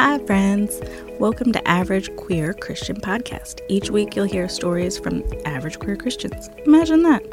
Hi, 0.00 0.16
friends. 0.26 0.80
Welcome 1.18 1.52
to 1.52 1.68
Average 1.68 2.14
Queer 2.14 2.54
Christian 2.54 3.00
Podcast. 3.00 3.62
Each 3.68 3.90
week, 3.90 4.14
you'll 4.14 4.26
hear 4.26 4.48
stories 4.48 4.96
from 4.96 5.24
average 5.44 5.80
queer 5.80 5.96
Christians. 5.96 6.48
Imagine 6.66 7.02
that. 7.02 7.24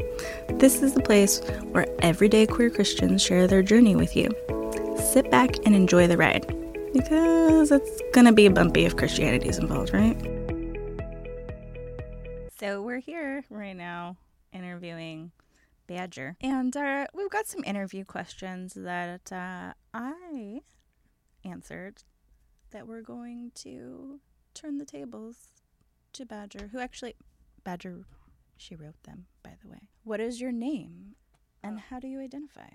This 0.58 0.82
is 0.82 0.96
the 0.96 1.04
place 1.04 1.42
where 1.74 1.86
everyday 2.00 2.48
queer 2.48 2.72
Christians 2.72 3.22
share 3.22 3.46
their 3.46 3.62
journey 3.62 3.96
with 3.96 4.16
you. 4.16 4.32
Sit 4.98 5.30
back 5.30 5.58
and 5.64 5.76
enjoy 5.76 6.08
the 6.08 6.18
ride 6.18 6.48
because 6.92 7.70
it's 7.72 8.02
going 8.14 8.26
to 8.26 8.34
be 8.34 8.48
bumpy 8.48 8.86
if 8.86 8.98
Christianity 8.98 9.48
is 9.48 9.60
involved, 9.60 9.94
right? 9.94 10.20
So, 12.58 12.82
we're 12.82 12.98
here 12.98 13.44
right 13.52 13.78
now 13.78 14.18
interviewing 14.52 15.34
Badger, 15.86 16.36
and 16.42 16.76
uh, 16.76 17.06
we've 17.14 17.30
got 17.30 17.46
some 17.46 17.64
interview 17.64 18.06
questions 18.06 18.74
that 18.74 19.32
uh, 19.32 19.74
I 19.94 20.62
answered 21.44 22.02
that 22.76 22.86
we're 22.86 23.02
going 23.02 23.50
to 23.56 24.20
turn 24.54 24.78
the 24.78 24.84
tables 24.84 25.38
to 26.12 26.26
Badger, 26.26 26.68
who 26.74 26.80
actually, 26.80 27.16
Badger, 27.64 28.04
she 28.58 28.76
wrote 28.76 29.02
them, 29.04 29.28
by 29.44 29.52
the 29.64 29.70
way. 29.70 29.88
What 30.04 30.20
is 30.20 30.42
your 30.42 30.52
name 30.52 31.16
and 31.64 31.80
how 31.80 32.02
do 32.02 32.10
you 32.10 32.20
identify? 32.20 32.68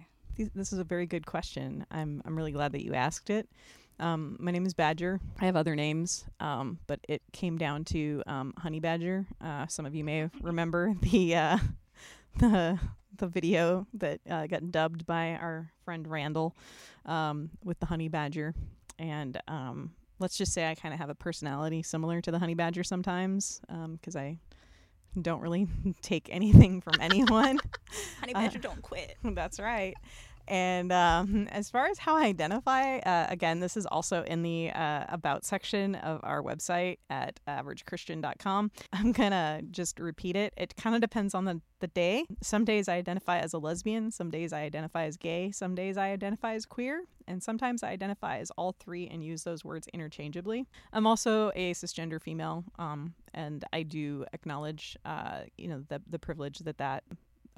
This 0.55 0.73
is 0.73 0.79
a 0.79 0.85
very 0.85 1.05
good 1.05 1.27
question. 1.27 1.85
I'm, 1.91 2.23
I'm 2.25 2.35
really 2.35 2.51
glad 2.51 2.73
that 2.73 2.83
you 2.83 2.95
asked 2.95 3.29
it. 3.29 3.47
Um, 3.99 4.39
my 4.41 4.51
name 4.51 4.65
is 4.65 4.73
Badger. 4.73 5.21
I 5.39 5.45
have 5.45 5.55
other 5.55 5.77
names, 5.77 6.25
um, 6.41 6.79
but 6.87 7.01
it 7.07 7.21
came 7.35 7.59
down 7.59 7.85
to 7.87 8.23
um, 8.27 8.55
Honey 8.57 8.81
Badger. 8.81 9.27
Uh, 9.39 9.67
some 9.67 9.85
of 9.85 9.95
you 9.95 10.03
may 10.03 10.31
remember 10.41 10.95
the 11.03 11.37
uh, 11.37 11.59
the 12.39 12.79
the 13.19 13.29
video 13.29 13.87
that 13.93 14.21
uh, 14.31 14.47
got 14.47 14.73
dubbed 14.73 15.05
by 15.05 15.33
our 15.35 15.71
friend 15.85 16.09
Randall 16.09 16.57
um, 17.05 17.51
with 17.63 17.79
the 17.81 17.87
Honey 17.87 18.09
Badger 18.09 18.55
and 19.01 19.41
um, 19.49 19.93
let's 20.19 20.37
just 20.37 20.53
say 20.53 20.71
I 20.71 20.75
kind 20.75 20.93
of 20.95 21.01
have 21.01 21.09
a 21.09 21.15
personality 21.15 21.83
similar 21.83 22.21
to 22.21 22.31
the 22.31 22.39
honey 22.39 22.55
badger 22.55 22.85
sometimes 22.85 23.61
because 23.93 24.15
um, 24.15 24.23
I 24.23 24.39
don't 25.21 25.41
really 25.41 25.67
take 26.03 26.29
anything 26.31 26.81
from 26.83 26.95
anyone. 27.01 27.59
honey 28.21 28.35
badger 28.35 28.59
uh, 28.59 28.63
don't 28.63 28.83
quit. 28.83 29.17
That's 29.25 29.59
right. 29.59 29.95
And 30.51 30.93
um, 30.93 31.49
as 31.53 31.71
far 31.71 31.87
as 31.87 31.99
how 31.99 32.17
I 32.17 32.25
identify, 32.25 32.99
uh, 32.99 33.27
again, 33.31 33.61
this 33.61 33.77
is 33.77 33.87
also 33.87 34.25
in 34.25 34.43
the 34.43 34.71
uh, 34.71 35.05
About 35.09 35.45
section 35.45 35.95
of 35.95 36.21
our 36.25 36.43
website 36.43 36.99
at 37.09 37.41
averagechristian.com. 37.49 38.71
I'm 38.93 39.13
going 39.13 39.31
to 39.31 39.63
just 39.71 39.99
repeat 39.99 40.37
it. 40.37 40.53
It 40.57 40.75
kind 40.77 40.95
of 40.95 41.01
depends 41.01 41.35
on 41.35 41.45
the, 41.45 41.61
the 41.79 41.87
day. 41.87 42.25
Some 42.43 42.65
days 42.65 42.89
I 42.89 42.97
identify 42.97 43.39
as 43.39 43.55
a 43.55 43.59
lesbian, 43.59 44.11
some 44.11 44.31
days 44.31 44.53
I 44.53 44.63
identify 44.63 45.05
as 45.05 45.17
gay, 45.17 45.53
some 45.53 45.75
days 45.75 45.97
I 45.97 46.11
identify 46.11 46.55
as 46.55 46.67
queer, 46.67 47.05
and 47.29 47.41
sometimes 47.41 47.85
I 47.85 47.91
identify 47.91 48.39
as 48.39 48.51
all 48.53 48.73
three 48.73 49.07
and 49.07 49.25
use 49.25 49.45
those 49.45 49.65
words 49.65 49.87
interchangeably. 49.95 50.67
I'm 50.93 51.07
also 51.07 51.53
a 51.55 51.73
cisgender 51.75 52.21
female, 52.21 52.65
um, 52.79 53.15
and 53.33 53.65
I 53.73 53.85
do 53.85 54.25
acknowledge, 54.33 54.97
uh, 55.05 55.43
you 55.57 55.69
know, 55.69 55.85
the, 55.89 56.03
the 56.09 56.19
privilege 56.19 56.59
that 56.61 56.79
that 56.79 57.05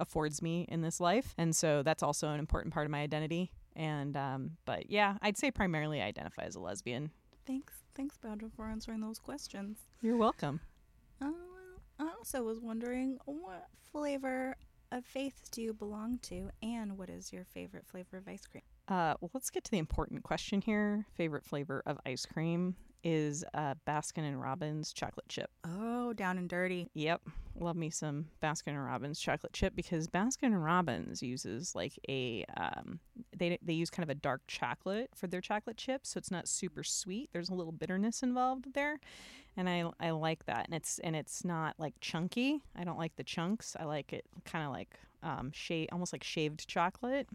affords 0.03 0.43
me 0.43 0.67
in 0.69 0.83
this 0.83 1.01
life. 1.01 1.35
And 1.39 1.57
so 1.57 1.83
that's 1.83 2.03
also 2.03 2.29
an 2.29 2.39
important 2.39 2.75
part 2.75 2.85
of 2.87 2.91
my 2.91 3.01
identity. 3.01 3.53
And, 3.75 4.17
um, 4.17 4.51
but 4.67 4.91
yeah, 4.91 5.17
I'd 5.23 5.39
say 5.39 5.51
primarily 5.51 6.03
I 6.03 6.07
identify 6.07 6.43
as 6.43 6.57
a 6.57 6.61
lesbian. 6.61 7.11
Thanks. 7.47 7.75
Thanks, 7.95 8.17
Badger, 8.19 8.49
for 8.55 8.67
answering 8.67 9.01
those 9.01 9.19
questions. 9.19 9.79
You're 10.03 10.17
welcome. 10.17 10.61
Uh, 11.21 11.31
I 11.99 12.11
also 12.19 12.43
was 12.43 12.61
wondering 12.61 13.19
what 13.25 13.69
flavor 13.93 14.57
of 14.91 15.05
faith 15.05 15.49
do 15.51 15.63
you 15.63 15.73
belong 15.73 16.19
to, 16.23 16.51
and 16.63 16.99
what 16.99 17.09
is 17.09 17.33
your 17.33 17.45
favorite 17.45 17.87
flavor 17.87 18.19
of 18.19 18.29
ice 18.29 18.47
cream? 18.47 18.63
Uh, 18.89 19.15
well, 19.21 19.31
let's 19.33 19.51
get 19.51 19.65
to 19.65 19.71
the 19.71 19.79
important 19.79 20.23
question 20.23 20.61
here. 20.61 21.07
Favorite 21.15 21.45
flavor 21.45 21.83
of 21.87 21.99
ice 22.05 22.27
cream 22.27 22.77
is 23.05 23.45
uh, 23.55 23.75
Baskin 23.87 24.27
and 24.27 24.41
Robbins 24.41 24.93
chocolate 24.93 25.29
chip. 25.29 25.51
Oh, 25.65 26.13
down 26.13 26.39
and 26.39 26.49
dirty. 26.49 26.89
Yep, 26.95 27.23
love 27.59 27.77
me 27.77 27.91
some 27.91 28.27
Baskin 28.43 28.69
and 28.69 28.85
Robbins 28.85 29.21
chocolate 29.21 29.53
chip 29.53 29.75
because 29.75 30.09
Baskin 30.09 30.45
and 30.45 30.63
Robbins 30.65 31.23
uses 31.23 31.75
like 31.75 31.99
a 32.09 32.45
um, 32.57 33.01
they 33.37 33.59
they 33.63 33.73
use 33.73 33.91
kind 33.91 34.05
of 34.05 34.11
a 34.11 34.15
dark 34.15 34.43
chocolate 34.47 35.11
for 35.15 35.27
their 35.27 35.41
chocolate 35.41 35.77
chips, 35.77 36.11
so 36.11 36.19
it's 36.19 36.31
not 36.31 36.49
super 36.49 36.85
sweet. 36.85 37.31
There's 37.33 37.51
a 37.51 37.55
little 37.55 37.73
bitterness 37.73 38.23
involved 38.23 38.75
there, 38.75 39.01
and 39.57 39.69
I 39.69 39.85
I 40.01 40.11
like 40.11 40.47
that. 40.47 40.67
And 40.67 40.75
it's 40.75 40.99
and 41.01 41.17
it's 41.17 41.45
not 41.45 41.75
like 41.79 41.95
chunky. 42.01 42.63
I 42.77 42.85
don't 42.85 42.99
like 42.99 43.17
the 43.17 43.25
chunks. 43.25 43.77
I 43.79 43.85
like 43.85 44.13
it 44.13 44.25
kind 44.45 44.65
of 44.65 44.73
like 44.73 44.99
um, 45.23 45.51
shade, 45.53 45.89
almost 45.93 46.13
like 46.13 46.25
shaved 46.25 46.67
chocolate. 46.67 47.29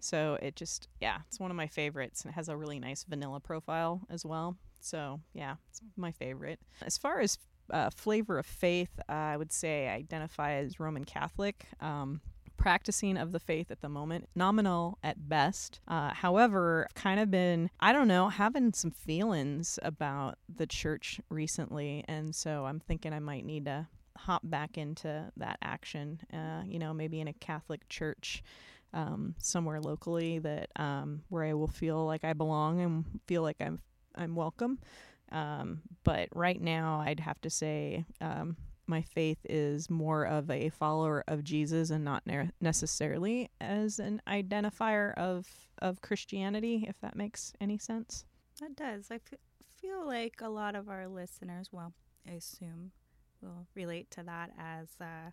So 0.00 0.38
it 0.42 0.56
just, 0.56 0.88
yeah, 1.00 1.18
it's 1.28 1.40
one 1.40 1.50
of 1.50 1.56
my 1.56 1.66
favorites, 1.66 2.22
and 2.22 2.32
it 2.32 2.34
has 2.34 2.48
a 2.48 2.56
really 2.56 2.78
nice 2.78 3.04
vanilla 3.04 3.40
profile 3.40 4.02
as 4.10 4.24
well. 4.24 4.56
So 4.84 5.20
yeah, 5.32 5.56
it's 5.70 5.80
my 5.96 6.12
favorite. 6.12 6.60
As 6.82 6.98
far 6.98 7.20
as 7.20 7.38
uh, 7.70 7.90
flavor 7.90 8.38
of 8.38 8.46
faith, 8.46 8.90
uh, 9.08 9.12
I 9.12 9.36
would 9.36 9.52
say 9.52 9.88
I 9.88 9.94
identify 9.94 10.54
as 10.54 10.78
Roman 10.78 11.04
Catholic. 11.04 11.66
Um, 11.80 12.20
practicing 12.56 13.16
of 13.16 13.32
the 13.32 13.40
faith 13.40 13.70
at 13.70 13.80
the 13.80 13.88
moment, 13.88 14.28
nominal 14.34 14.98
at 15.02 15.28
best. 15.28 15.80
Uh, 15.88 16.14
however, 16.14 16.86
I've 16.88 16.94
kind 16.94 17.18
of 17.18 17.30
been, 17.30 17.68
I 17.80 17.92
don't 17.92 18.08
know, 18.08 18.28
having 18.28 18.72
some 18.72 18.90
feelings 18.90 19.78
about 19.82 20.38
the 20.54 20.66
church 20.66 21.20
recently. 21.30 22.04
And 22.06 22.34
so 22.34 22.64
I'm 22.66 22.80
thinking 22.80 23.12
I 23.12 23.18
might 23.18 23.44
need 23.44 23.64
to 23.64 23.88
hop 24.16 24.42
back 24.44 24.78
into 24.78 25.32
that 25.36 25.58
action, 25.62 26.20
uh, 26.32 26.62
you 26.64 26.78
know, 26.78 26.94
maybe 26.94 27.20
in 27.20 27.28
a 27.28 27.32
Catholic 27.32 27.88
church. 27.88 28.42
Um, 28.92 29.34
somewhere 29.38 29.80
locally 29.80 30.38
that 30.38 30.68
um, 30.76 31.22
where 31.28 31.42
I 31.42 31.54
will 31.54 31.66
feel 31.66 32.06
like 32.06 32.22
I 32.22 32.32
belong 32.32 32.80
and 32.80 33.04
feel 33.26 33.42
like 33.42 33.56
I'm 33.58 33.80
I'm 34.14 34.34
welcome. 34.34 34.78
Um, 35.32 35.82
but 36.04 36.28
right 36.34 36.60
now, 36.60 37.00
I'd 37.00 37.20
have 37.20 37.40
to 37.42 37.50
say 37.50 38.04
um, 38.20 38.56
my 38.86 39.02
faith 39.02 39.38
is 39.48 39.90
more 39.90 40.24
of 40.24 40.50
a 40.50 40.68
follower 40.68 41.24
of 41.26 41.42
Jesus 41.42 41.90
and 41.90 42.04
not 42.04 42.26
ne- 42.26 42.50
necessarily 42.60 43.50
as 43.60 43.98
an 43.98 44.20
identifier 44.28 45.14
of 45.14 45.48
of 45.80 46.00
Christianity. 46.02 46.84
If 46.88 47.00
that 47.00 47.16
makes 47.16 47.52
any 47.60 47.78
sense. 47.78 48.24
That 48.60 48.76
does. 48.76 49.08
I 49.10 49.16
f- 49.16 49.38
feel 49.80 50.06
like 50.06 50.36
a 50.40 50.48
lot 50.48 50.76
of 50.76 50.88
our 50.88 51.08
listeners, 51.08 51.70
well, 51.72 51.92
I 52.28 52.32
assume, 52.32 52.92
will 53.42 53.66
relate 53.74 54.10
to 54.12 54.22
that 54.22 54.50
as 54.58 54.88
uh, 55.00 55.30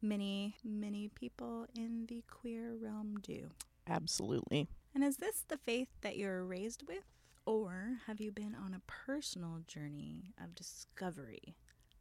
many 0.00 0.56
many 0.62 1.08
people 1.08 1.66
in 1.76 2.06
the 2.06 2.22
queer 2.30 2.74
realm 2.80 3.16
do. 3.20 3.50
Absolutely. 3.88 4.68
And 4.94 5.02
is 5.02 5.16
this 5.16 5.44
the 5.48 5.58
faith 5.58 5.88
that 6.02 6.16
you're 6.16 6.44
raised 6.44 6.84
with? 6.86 7.04
Or 7.46 7.98
have 8.06 8.20
you 8.20 8.32
been 8.32 8.54
on 8.54 8.74
a 8.74 8.80
personal 8.86 9.60
journey 9.66 10.32
of 10.42 10.54
discovery 10.54 11.56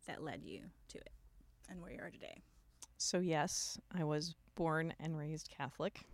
that 0.07 0.23
led 0.23 0.43
you 0.43 0.61
to 0.89 0.97
it 0.97 1.11
and 1.69 1.81
where 1.81 1.91
you 1.91 1.99
are 1.99 2.09
today? 2.09 2.41
So, 2.97 3.19
yes, 3.19 3.77
I 3.93 4.05
was 4.05 4.35
born 4.55 4.93
and 4.99 5.17
raised 5.17 5.49
Catholic. 5.49 6.05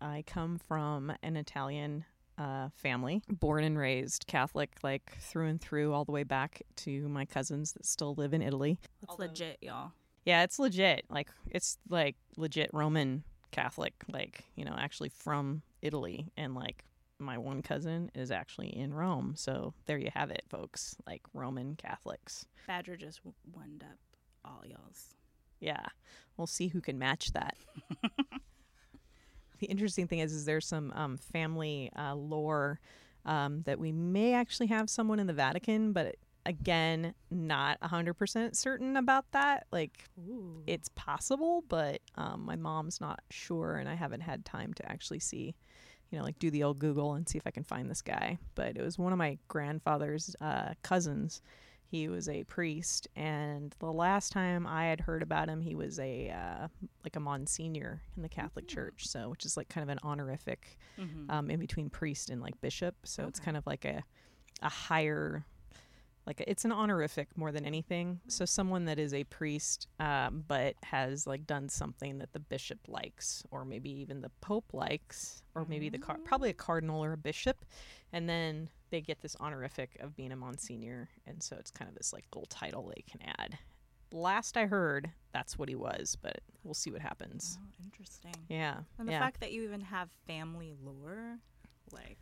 I 0.00 0.22
come 0.26 0.58
from 0.58 1.12
an 1.22 1.36
Italian 1.36 2.04
uh, 2.38 2.68
family, 2.74 3.22
born 3.28 3.64
and 3.64 3.76
raised 3.76 4.26
Catholic, 4.28 4.76
like 4.82 5.16
through 5.20 5.48
and 5.48 5.60
through, 5.60 5.92
all 5.92 6.04
the 6.04 6.12
way 6.12 6.22
back 6.22 6.62
to 6.76 7.08
my 7.08 7.24
cousins 7.24 7.72
that 7.72 7.86
still 7.86 8.14
live 8.14 8.34
in 8.34 8.42
Italy. 8.42 8.78
It's 9.02 9.10
Although, 9.10 9.24
legit, 9.24 9.58
y'all. 9.62 9.92
Yeah, 10.24 10.44
it's 10.44 10.58
legit. 10.58 11.06
Like, 11.08 11.30
it's 11.50 11.78
like 11.88 12.14
legit 12.36 12.70
Roman 12.72 13.24
Catholic, 13.50 13.94
like, 14.08 14.44
you 14.54 14.64
know, 14.64 14.76
actually 14.78 15.08
from 15.08 15.62
Italy 15.82 16.28
and 16.36 16.54
like 16.54 16.84
my 17.18 17.38
one 17.38 17.62
cousin 17.62 18.10
is 18.14 18.30
actually 18.30 18.76
in 18.76 18.92
Rome. 18.92 19.34
So 19.36 19.74
there 19.86 19.98
you 19.98 20.10
have 20.14 20.30
it, 20.30 20.44
folks. 20.48 20.96
Like 21.06 21.22
Roman 21.32 21.76
Catholics. 21.76 22.46
Badger 22.66 22.96
just 22.96 23.20
wound 23.52 23.82
up 23.82 23.98
all 24.44 24.62
y'all's. 24.66 25.14
Yeah. 25.60 25.86
We'll 26.36 26.46
see 26.46 26.68
who 26.68 26.80
can 26.80 26.98
match 26.98 27.32
that. 27.32 27.56
the 29.58 29.66
interesting 29.66 30.06
thing 30.06 30.18
is, 30.18 30.32
is 30.32 30.44
there's 30.44 30.66
some 30.66 30.92
um, 30.94 31.16
family 31.16 31.90
uh, 31.96 32.14
lore 32.14 32.80
um, 33.24 33.62
that 33.62 33.78
we 33.78 33.92
may 33.92 34.34
actually 34.34 34.66
have 34.68 34.90
someone 34.90 35.18
in 35.18 35.26
the 35.26 35.32
Vatican, 35.32 35.92
but 35.92 36.16
again, 36.44 37.14
not 37.30 37.80
100% 37.80 38.54
certain 38.54 38.96
about 38.96 39.24
that. 39.32 39.66
Like, 39.72 40.04
Ooh. 40.28 40.62
it's 40.66 40.88
possible, 40.90 41.64
but 41.68 42.00
um, 42.14 42.44
my 42.44 42.56
mom's 42.56 43.00
not 43.00 43.20
sure, 43.30 43.76
and 43.76 43.88
I 43.88 43.94
haven't 43.94 44.20
had 44.20 44.44
time 44.44 44.72
to 44.74 44.90
actually 44.90 45.18
see 45.18 45.56
you 46.10 46.18
know, 46.18 46.24
like 46.24 46.38
do 46.38 46.50
the 46.50 46.62
old 46.62 46.78
Google 46.78 47.14
and 47.14 47.28
see 47.28 47.38
if 47.38 47.46
I 47.46 47.50
can 47.50 47.64
find 47.64 47.90
this 47.90 48.02
guy. 48.02 48.38
But 48.54 48.76
it 48.76 48.82
was 48.82 48.98
one 48.98 49.12
of 49.12 49.18
my 49.18 49.38
grandfather's 49.48 50.34
uh, 50.40 50.74
cousins. 50.82 51.42
He 51.88 52.08
was 52.08 52.28
a 52.28 52.42
priest, 52.44 53.06
and 53.14 53.74
the 53.78 53.92
last 53.92 54.32
time 54.32 54.66
I 54.66 54.86
had 54.86 55.00
heard 55.00 55.22
about 55.22 55.48
him, 55.48 55.60
he 55.60 55.76
was 55.76 56.00
a 56.00 56.30
uh, 56.30 56.68
like 57.04 57.14
a 57.14 57.20
monsignor 57.20 58.02
in 58.16 58.22
the 58.22 58.28
Catholic 58.28 58.66
mm-hmm. 58.66 58.74
Church, 58.74 59.06
so 59.06 59.30
which 59.30 59.44
is 59.44 59.56
like 59.56 59.68
kind 59.68 59.84
of 59.84 59.88
an 59.88 60.00
honorific 60.02 60.78
mm-hmm. 60.98 61.30
um, 61.30 61.48
in 61.48 61.60
between 61.60 61.88
priest 61.88 62.30
and 62.30 62.42
like 62.42 62.60
bishop. 62.60 62.96
So 63.04 63.22
okay. 63.22 63.28
it's 63.28 63.40
kind 63.40 63.56
of 63.56 63.66
like 63.66 63.84
a 63.84 64.02
a 64.62 64.68
higher 64.68 65.44
like 66.26 66.42
it's 66.46 66.64
an 66.64 66.72
honorific 66.72 67.28
more 67.36 67.52
than 67.52 67.64
anything 67.64 68.20
so 68.28 68.44
someone 68.44 68.84
that 68.86 68.98
is 68.98 69.14
a 69.14 69.24
priest 69.24 69.86
um, 70.00 70.44
but 70.48 70.74
has 70.82 71.26
like 71.26 71.46
done 71.46 71.68
something 71.68 72.18
that 72.18 72.32
the 72.32 72.40
bishop 72.40 72.78
likes 72.88 73.42
or 73.50 73.64
maybe 73.64 73.90
even 73.90 74.20
the 74.20 74.30
pope 74.40 74.72
likes 74.72 75.42
or 75.54 75.64
maybe 75.68 75.88
the 75.88 75.98
car- 75.98 76.18
probably 76.24 76.50
a 76.50 76.54
cardinal 76.54 77.02
or 77.02 77.12
a 77.12 77.16
bishop 77.16 77.64
and 78.12 78.28
then 78.28 78.68
they 78.90 79.00
get 79.00 79.20
this 79.20 79.36
honorific 79.40 79.96
of 80.00 80.14
being 80.16 80.30
a 80.30 80.36
Monsignor, 80.36 81.08
and 81.26 81.42
so 81.42 81.56
it's 81.58 81.72
kind 81.72 81.88
of 81.88 81.96
this 81.96 82.12
like 82.12 82.24
little 82.32 82.46
title 82.46 82.92
they 82.94 83.02
can 83.02 83.20
add. 83.36 83.58
Last 84.12 84.56
I 84.56 84.66
heard, 84.66 85.10
that's 85.32 85.58
what 85.58 85.68
he 85.68 85.74
was, 85.74 86.16
but 86.22 86.38
we'll 86.62 86.72
see 86.72 86.92
what 86.92 87.02
happens. 87.02 87.58
Oh, 87.60 87.66
interesting. 87.84 88.32
Yeah, 88.48 88.76
And 88.98 89.08
the 89.08 89.12
yeah. 89.12 89.18
fact 89.18 89.40
that 89.40 89.50
you 89.50 89.62
even 89.64 89.80
have 89.80 90.08
family 90.26 90.72
lore, 90.84 91.40
like, 91.90 92.20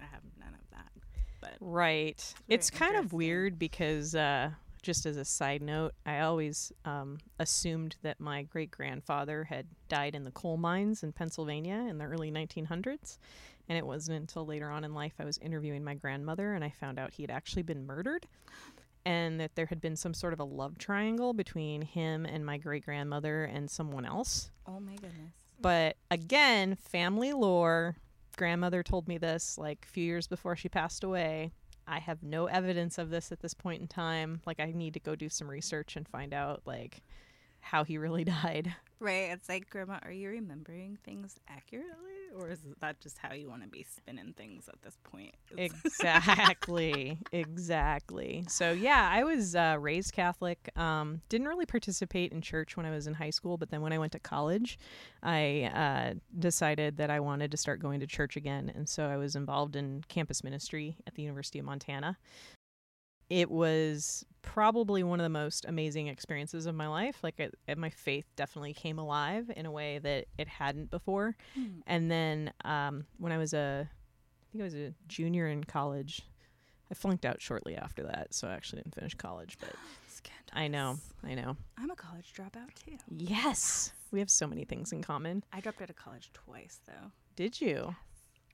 I 0.00 0.04
have 0.04 0.22
none 0.38 0.54
of 0.54 0.70
that. 0.70 0.92
But 1.40 1.54
Right. 1.60 2.34
very 2.46 2.56
It's 2.56 2.70
kind 2.70 2.96
of 2.96 3.12
weird 3.12 3.58
because, 3.58 4.14
uh, 4.14 4.50
just 4.82 5.06
as 5.06 5.16
a 5.16 5.24
side 5.24 5.62
note, 5.62 5.92
I 6.06 6.20
always 6.20 6.72
um, 6.84 7.18
assumed 7.38 7.96
that 8.02 8.20
my 8.20 8.42
great 8.42 8.70
grandfather 8.70 9.44
had 9.44 9.66
died 9.88 10.14
in 10.14 10.24
the 10.24 10.30
coal 10.30 10.56
mines 10.56 11.02
in 11.02 11.12
Pennsylvania 11.12 11.86
in 11.88 11.98
the 11.98 12.04
early 12.04 12.30
1900s. 12.30 13.18
And 13.68 13.76
it 13.76 13.86
wasn't 13.86 14.20
until 14.20 14.46
later 14.46 14.70
on 14.70 14.84
in 14.84 14.94
life 14.94 15.14
I 15.18 15.24
was 15.24 15.36
interviewing 15.38 15.84
my 15.84 15.94
grandmother 15.94 16.54
and 16.54 16.64
I 16.64 16.70
found 16.70 16.98
out 16.98 17.12
he 17.12 17.22
had 17.22 17.30
actually 17.30 17.64
been 17.64 17.86
murdered 17.86 18.26
and 19.04 19.40
that 19.40 19.54
there 19.54 19.66
had 19.66 19.80
been 19.80 19.96
some 19.96 20.14
sort 20.14 20.32
of 20.32 20.40
a 20.40 20.44
love 20.44 20.78
triangle 20.78 21.32
between 21.32 21.82
him 21.82 22.26
and 22.26 22.44
my 22.44 22.58
great 22.58 22.84
grandmother 22.84 23.44
and 23.44 23.70
someone 23.70 24.04
else. 24.04 24.50
oh 24.66 24.80
my 24.80 24.94
goodness. 24.94 25.32
But 25.60 25.96
again, 26.10 26.76
family 26.76 27.32
lore. 27.32 27.96
Grandmother 28.38 28.82
told 28.82 29.08
me 29.08 29.18
this 29.18 29.58
like 29.58 29.84
a 29.84 29.92
few 29.92 30.04
years 30.04 30.26
before 30.26 30.56
she 30.56 30.68
passed 30.68 31.04
away. 31.04 31.52
I 31.86 31.98
have 31.98 32.22
no 32.22 32.46
evidence 32.46 32.96
of 32.96 33.10
this 33.10 33.32
at 33.32 33.40
this 33.40 33.52
point 33.52 33.82
in 33.82 33.88
time. 33.88 34.40
Like 34.46 34.60
I 34.60 34.72
need 34.72 34.94
to 34.94 35.00
go 35.00 35.16
do 35.16 35.28
some 35.28 35.50
research 35.50 35.96
and 35.96 36.06
find 36.08 36.32
out 36.32 36.62
like 36.64 37.02
how 37.68 37.84
he 37.84 37.98
really 37.98 38.24
died. 38.42 38.74
Right. 39.00 39.30
It's 39.30 39.48
like, 39.48 39.70
Grandma, 39.70 39.98
are 40.02 40.10
you 40.10 40.28
remembering 40.30 40.98
things 41.04 41.38
accurately? 41.48 41.94
Or 42.36 42.50
is 42.50 42.58
that 42.80 43.00
just 43.00 43.16
how 43.18 43.32
you 43.32 43.48
want 43.48 43.62
to 43.62 43.68
be 43.68 43.84
spinning 43.84 44.34
things 44.36 44.68
at 44.68 44.82
this 44.82 44.98
point? 45.04 45.34
Exactly. 45.56 47.18
exactly. 47.32 48.44
So 48.48 48.72
yeah, 48.72 49.08
I 49.10 49.24
was 49.24 49.54
uh, 49.54 49.76
raised 49.78 50.12
Catholic. 50.12 50.70
Um, 50.76 51.20
didn't 51.28 51.46
really 51.48 51.66
participate 51.66 52.32
in 52.32 52.40
church 52.40 52.76
when 52.76 52.86
I 52.86 52.90
was 52.90 53.06
in 53.06 53.14
high 53.14 53.30
school, 53.30 53.56
but 53.56 53.70
then 53.70 53.80
when 53.82 53.92
I 53.92 53.98
went 53.98 54.12
to 54.12 54.18
college, 54.18 54.78
I 55.22 55.70
uh, 55.74 56.14
decided 56.38 56.96
that 56.98 57.10
I 57.10 57.20
wanted 57.20 57.50
to 57.50 57.56
start 57.56 57.80
going 57.80 58.00
to 58.00 58.06
church 58.06 58.36
again, 58.36 58.70
and 58.74 58.88
so 58.88 59.06
I 59.06 59.16
was 59.16 59.36
involved 59.36 59.74
in 59.76 60.04
campus 60.08 60.44
ministry 60.44 60.96
at 61.06 61.14
the 61.14 61.22
University 61.22 61.58
of 61.58 61.64
Montana. 61.64 62.18
It 63.30 63.50
was 63.50 64.24
probably 64.42 65.02
one 65.02 65.20
of 65.20 65.24
the 65.24 65.28
most 65.28 65.64
amazing 65.66 66.06
experiences 66.08 66.66
of 66.66 66.74
my 66.74 66.88
life. 66.88 67.18
Like, 67.22 67.38
it, 67.38 67.54
it- 67.66 67.78
my 67.78 67.90
faith 67.90 68.24
definitely 68.36 68.72
came 68.74 68.98
alive 68.98 69.50
in 69.54 69.66
a 69.66 69.70
way 69.70 69.98
that 69.98 70.26
it 70.38 70.48
hadn't 70.48 70.90
before. 70.90 71.36
Hmm. 71.54 71.80
And 71.86 72.10
then 72.10 72.52
um, 72.64 73.04
when 73.18 73.32
I 73.32 73.38
was 73.38 73.52
a, 73.52 73.88
I 73.88 74.44
think 74.52 74.62
I 74.62 74.64
was 74.64 74.74
a 74.74 74.94
junior 75.08 75.48
in 75.48 75.64
college, 75.64 76.22
I 76.90 76.94
flunked 76.94 77.26
out 77.26 77.42
shortly 77.42 77.76
after 77.76 78.02
that, 78.04 78.32
so 78.32 78.48
I 78.48 78.52
actually 78.52 78.82
didn't 78.82 78.94
finish 78.94 79.14
college. 79.14 79.58
But 79.60 79.74
I 80.54 80.68
know, 80.68 80.96
I 81.22 81.34
know. 81.34 81.54
I'm 81.76 81.90
a 81.90 81.96
college 81.96 82.32
dropout 82.32 82.72
too. 82.82 82.96
Yes, 83.14 83.92
we 84.10 84.18
have 84.20 84.30
so 84.30 84.46
many 84.46 84.64
things 84.64 84.92
in 84.92 85.02
common. 85.02 85.44
I 85.52 85.60
dropped 85.60 85.82
out 85.82 85.90
of 85.90 85.96
college 85.96 86.30
twice 86.32 86.80
though. 86.86 87.10
Did 87.36 87.60
you? 87.60 87.84
Yes. 87.88 87.94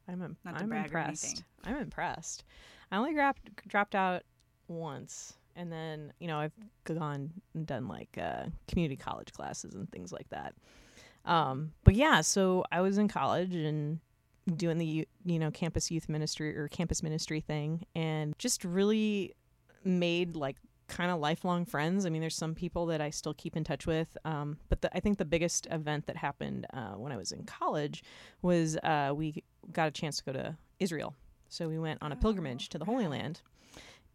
I'm 0.09 0.21
im- 0.23 0.37
Not 0.45 0.61
I'm 0.61 0.69
brag 0.69 0.87
impressed. 0.87 1.45
I'm 1.63 1.77
impressed. 1.77 2.43
I 2.91 2.97
only 2.97 3.15
dropped 3.15 3.67
dropped 3.69 3.95
out 3.95 4.25
once, 4.69 5.35
and 5.57 5.71
then 5.73 6.13
you 6.21 6.27
know 6.29 6.39
I've 6.39 6.53
gone 6.85 7.31
and 7.55 7.67
done 7.67 7.89
like 7.89 8.17
uh, 8.21 8.45
community 8.69 8.97
college 8.97 9.33
classes 9.33 9.75
and 9.75 9.91
things 9.91 10.13
like 10.13 10.29
that. 10.31 10.55
Um, 11.25 11.73
but 11.85 11.95
yeah, 11.95 12.21
so 12.21 12.65
I 12.71 12.81
was 12.81 12.99
in 12.99 13.09
college 13.09 13.55
and 13.55 14.01
doing 14.57 14.79
the 14.79 15.07
you 15.25 15.39
know 15.39 15.51
campus 15.51 15.91
youth 15.91 16.09
ministry 16.09 16.57
or 16.57 16.69
campus 16.69 17.03
ministry 17.03 17.41
thing, 17.41 17.85
and 17.95 18.35
just 18.39 18.65
really 18.65 19.35
made 19.85 20.37
like 20.37 20.57
kind 20.87 21.11
of 21.11 21.19
lifelong 21.19 21.65
friends. 21.65 22.05
I 22.05 22.11
mean, 22.11 22.21
there's 22.21 22.37
some 22.37 22.55
people 22.55 22.85
that 22.87 23.01
I 23.01 23.09
still 23.09 23.33
keep 23.35 23.57
in 23.57 23.65
touch 23.65 23.87
with, 23.87 24.17
um, 24.27 24.59
but 24.69 24.83
the, 24.83 24.95
I 24.95 25.01
think 25.01 25.17
the 25.17 25.25
biggest 25.25 25.67
event 25.71 26.07
that 26.07 26.17
happened 26.17 26.67
uh, 26.75 26.93
when 26.93 27.11
I 27.11 27.17
was 27.17 27.33
in 27.33 27.45
college 27.45 28.05
was 28.43 28.77
uh, 28.85 29.13
we 29.15 29.43
got 29.73 29.89
a 29.89 29.91
chance 29.91 30.19
to 30.19 30.25
go 30.25 30.33
to 30.35 30.57
Israel. 30.79 31.15
So 31.49 31.69
we 31.69 31.79
went 31.79 32.03
on 32.03 32.13
a 32.13 32.17
Oh, 32.17 32.19
pilgrimage 32.21 32.69
to 32.71 32.79
the 32.79 32.85
Holy. 32.85 33.07
Land. 33.07 33.41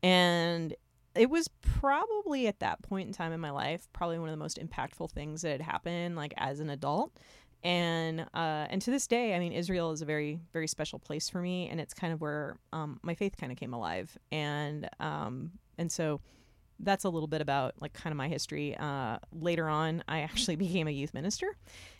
And 0.03 0.75
it 1.15 1.29
was 1.29 1.49
probably 1.61 2.47
at 2.47 2.59
that 2.59 2.81
point 2.81 3.07
in 3.07 3.13
time 3.13 3.33
in 3.33 3.39
my 3.39 3.49
life, 3.51 3.87
probably 3.93 4.19
one 4.19 4.29
of 4.29 4.33
the 4.33 4.37
most 4.37 4.59
impactful 4.59 5.11
things 5.11 5.41
that 5.41 5.51
had 5.51 5.61
happened 5.61 6.15
like 6.15 6.33
as 6.37 6.59
an 6.59 6.69
adult. 6.69 7.11
And 7.63 8.21
uh, 8.33 8.67
and 8.69 8.81
to 8.83 8.91
this 8.91 9.05
day, 9.05 9.35
I 9.35 9.39
mean, 9.39 9.51
Israel 9.51 9.91
is 9.91 10.01
a 10.01 10.05
very 10.05 10.39
very 10.53 10.67
special 10.67 10.97
place 10.97 11.29
for 11.29 11.41
me, 11.41 11.67
and 11.67 11.81
it's 11.81 11.93
kind 11.93 12.13
of 12.13 12.21
where 12.21 12.57
um, 12.71 12.99
my 13.03 13.15
faith 13.15 13.35
kind 13.37 13.51
of 13.51 13.57
came 13.57 13.73
alive. 13.73 14.17
And 14.31 14.89
um, 15.01 15.51
and 15.77 15.91
so 15.91 16.21
that's 16.79 17.03
a 17.03 17.09
little 17.09 17.27
bit 17.27 17.41
about 17.41 17.73
like 17.81 17.91
kind 17.91 18.13
of 18.13 18.17
my 18.17 18.29
history. 18.29 18.77
Uh, 18.77 19.17
later 19.33 19.67
on, 19.67 20.03
I 20.07 20.21
actually 20.21 20.55
became 20.67 20.87
a 20.87 20.91
youth 20.91 21.13
minister 21.13 21.57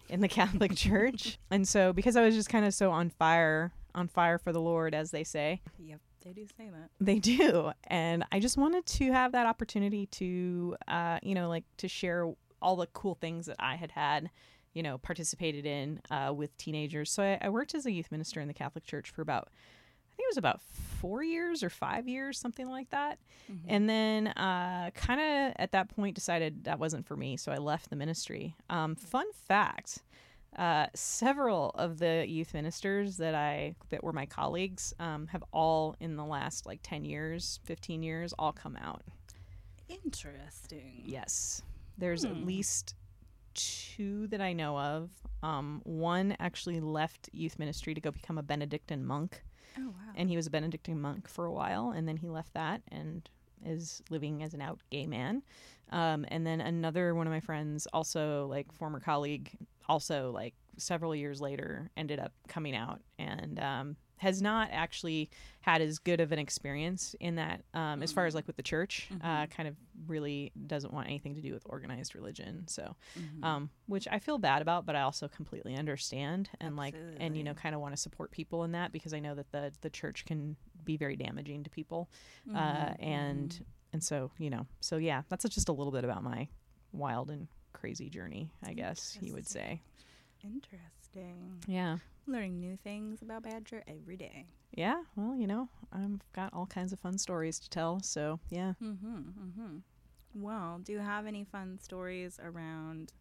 in 0.07 0.22
the 0.22 0.30
Catholic 0.30 0.75
Church, 0.78 1.40
and 1.52 1.68
so 1.68 1.92
because 1.92 2.16
I 2.16 2.24
was 2.24 2.36
just 2.36 2.50
kind 2.50 2.66
of 2.66 2.74
so 2.74 2.92
on 2.92 3.10
fire, 3.10 3.74
on 3.94 4.07
fire 4.07 4.38
for 4.38 4.54
the 4.54 4.62
Lord, 4.62 4.95
as 4.95 5.12
they 5.12 5.25
say, 5.25 5.62
Yep, 5.78 6.00
they 6.24 6.31
do 6.33 6.45
say 6.57 6.69
that. 6.69 6.89
they 7.00 7.19
do, 7.19 7.71
and 7.88 8.24
I 8.31 8.39
just 8.39 8.57
wanted 8.57 8.86
to 8.86 9.12
have 9.12 9.31
that 9.33 9.45
opportunity 9.45 10.06
to, 10.07 10.75
uh, 10.88 11.19
you 11.24 11.36
know, 11.36 11.50
like 11.50 11.63
to 11.77 11.88
share 11.88 12.31
all 12.62 12.75
the 12.75 12.88
cool 12.88 13.16
things 13.16 13.45
that 13.45 13.56
I 13.60 13.75
had 13.75 13.92
had, 13.92 14.30
you 14.74 14.83
know, 14.83 14.98
participated 14.98 15.66
in 15.66 16.01
uh, 16.12 16.33
with 16.36 16.56
teenagers. 16.57 17.12
So 17.12 17.24
I, 17.24 17.38
I 17.42 17.50
worked 17.50 17.74
as 17.75 17.86
a 17.86 17.92
youth 17.92 18.12
minister 18.12 18.39
in 18.42 18.48
the 18.48 18.54
Catholic 18.54 18.86
Church 18.86 19.10
for 19.10 19.21
about. 19.21 19.48
I 19.51 20.16
think 20.21 20.27
it 20.27 20.31
was 20.31 20.38
about 20.38 20.62
four 20.62 21.24
years 21.24 21.63
or 21.63 21.69
five 21.69 22.06
years, 22.06 22.38
something 22.38 22.68
like 22.69 22.89
that. 22.89 23.19
Mhm. 23.50 23.60
And 23.69 23.89
then, 23.89 24.27
uh, 24.27 24.92
kind 24.94 25.21
of 25.21 25.54
at 25.57 25.71
that 25.71 25.88
point, 25.95 26.13
decided 26.16 26.66
that 26.66 26.77
wasn't 26.77 27.06
for 27.06 27.16
me, 27.16 27.38
so 27.38 27.54
I 27.54 27.57
left 27.57 27.89
the 27.89 27.95
ministry. 27.95 28.54
Um, 28.69 28.95
fun 28.95 29.27
fact: 29.48 30.00
uh, 30.57 30.88
several 30.94 31.69
of 31.75 32.00
the 32.00 32.25
youth 32.28 32.54
ministers 32.54 33.18
that 33.18 33.36
I 33.36 33.75
that 33.90 34.04
were 34.04 34.13
my 34.13 34.25
colleagues 34.25 34.94
um, 35.00 35.28
have 35.28 35.44
all, 35.54 35.96
in 36.00 36.16
the 36.16 36.25
last 36.25 36.66
like 36.66 36.80
ten 36.84 37.06
years, 37.06 37.60
fifteen 37.63 38.04
years, 38.04 38.34
all 38.40 38.51
come 38.51 38.75
out. 38.78 39.04
Interesting. 39.88 41.04
Yes, 41.06 41.62
there's 41.98 42.25
at 42.25 42.38
Hmm. 42.38 42.46
least 42.46 42.96
two 43.56 44.28
that 44.28 44.42
I 44.42 44.54
know 44.54 44.78
of. 44.78 45.10
Um, 45.42 45.81
one 45.84 46.36
actually 46.40 46.80
left 46.80 47.30
youth 47.31 47.57
ministry 47.60 47.94
to 47.94 48.02
go 48.02 48.12
become 48.12 48.38
a 48.38 48.44
Benedictine 48.44 49.06
monk 49.06 49.44
Oh 49.78 49.88
wow. 49.90 50.13
and 50.16 50.30
he 50.30 50.36
was 50.36 50.48
a 50.48 50.50
Benedictine 50.50 51.00
monk 51.00 51.28
for 51.28 51.45
a 51.45 51.52
while, 51.52 51.92
and 51.92 52.07
then 52.07 52.18
he 52.18 52.28
left 52.28 52.54
that 52.54 52.81
and 52.92 53.30
is 53.66 54.02
living 54.10 54.44
as 54.44 54.54
an 54.54 54.62
out 54.62 54.80
gay 54.90 55.06
man. 55.06 55.42
Um, 55.92 56.26
and 56.30 56.45
then 56.45 56.62
another 56.62 57.16
one 57.16 57.28
of 57.28 57.31
my 57.31 57.40
friends, 57.40 57.88
also 57.94 58.47
like 58.47 58.71
former 58.71 59.00
colleague, 59.00 59.52
also 59.90 60.31
like 60.31 60.54
several 60.78 61.14
years 61.14 61.42
later, 61.42 61.90
ended 61.98 62.19
up 62.19 62.31
coming 62.48 62.76
out 62.76 63.02
and 63.18 63.60
um, 63.60 63.96
has 64.18 64.42
not 64.42 64.69
actually 64.72 65.30
had 65.62 65.81
as 65.81 65.98
good 66.00 66.22
of 66.22 66.31
an 66.31 66.40
experience 66.40 67.16
in 67.19 67.36
that, 67.36 67.64
um, 67.74 68.02
as 68.04 68.12
far 68.12 68.26
as 68.26 68.36
like 68.36 68.48
with 68.48 68.56
the 68.56 68.64
church. 68.64 69.10
Uh, 69.22 69.46
kind 69.48 69.68
of 69.68 69.76
really 70.08 70.52
doesn't 70.68 70.94
want 70.94 71.08
anything 71.08 71.36
to 71.36 71.42
do 71.42 71.54
with 71.54 71.64
organized 71.66 72.16
religion. 72.16 72.66
So, 72.68 72.96
Mhm. 73.18 73.44
um, 73.44 73.69
which 73.88 74.08
I 74.10 74.19
feel 74.19 74.38
bad 74.38 74.62
about, 74.62 74.86
but 74.86 74.96
I 74.96 75.02
also 75.02 75.28
completely 75.28 75.76
understand 75.76 76.50
and 76.62 76.76
like 76.78 76.94
and 77.19 77.36
you 77.38 77.44
know 77.44 77.54
kind 77.54 77.76
of 77.76 77.81
want 77.81 77.94
to 77.96 78.02
support 78.02 78.31
people 78.31 78.64
in 78.64 78.72
that 78.74 78.92
because 78.94 79.14
I 79.14 79.19
know 79.19 79.36
that 79.36 79.52
the 79.52 79.74
the 79.81 79.90
church 79.90 80.24
can 80.26 80.56
be 80.86 80.96
very 80.98 81.16
damaging 81.18 81.64
to 81.64 81.69
people, 81.69 82.10
uh, 82.50 82.52
Mhm, 82.54 82.96
and 83.04 83.50
mhm. 83.50 83.66
and 83.94 84.04
so 84.04 84.31
you 84.38 84.50
know 84.50 84.66
so 84.80 84.98
yeah, 84.98 85.24
that's 85.30 85.44
just 85.50 85.68
a 85.69 85.74
little 85.74 85.92
bit 85.92 86.04
about 86.04 86.24
my 86.24 86.48
wild 86.94 87.30
and 87.30 87.48
crazy 87.73 88.09
journey, 88.09 88.49
I 88.64 88.73
guess 88.73 89.18
you 89.21 89.33
would 89.33 89.47
say. 89.47 89.81
Interesting. 90.44 91.64
Yeah, 91.68 91.97
Learning 92.28 92.59
new 92.59 92.78
things 92.83 93.21
about 93.21 93.44
Badger 93.44 93.83
every 93.88 94.16
day. 94.16 94.45
yeah. 94.71 95.02
Well, 95.16 95.35
you 95.35 95.47
know, 95.47 95.68
I've 95.92 96.19
got 96.33 96.54
all 96.54 96.66
kinds 96.68 96.94
of 96.94 96.99
fun 96.99 97.18
stories 97.18 97.59
to 97.59 97.69
tell, 97.69 98.02
so 98.02 98.40
yeah. 98.49 98.73
Mm-hmm. 98.83 99.18
Mm-hmm. 99.18 99.78
Well, 100.35 100.80
do 100.83 100.92
you 100.92 100.99
have 100.99 101.26
any 101.26 101.44
fun 101.44 101.80
stories 101.81 102.40
around 102.44 103.14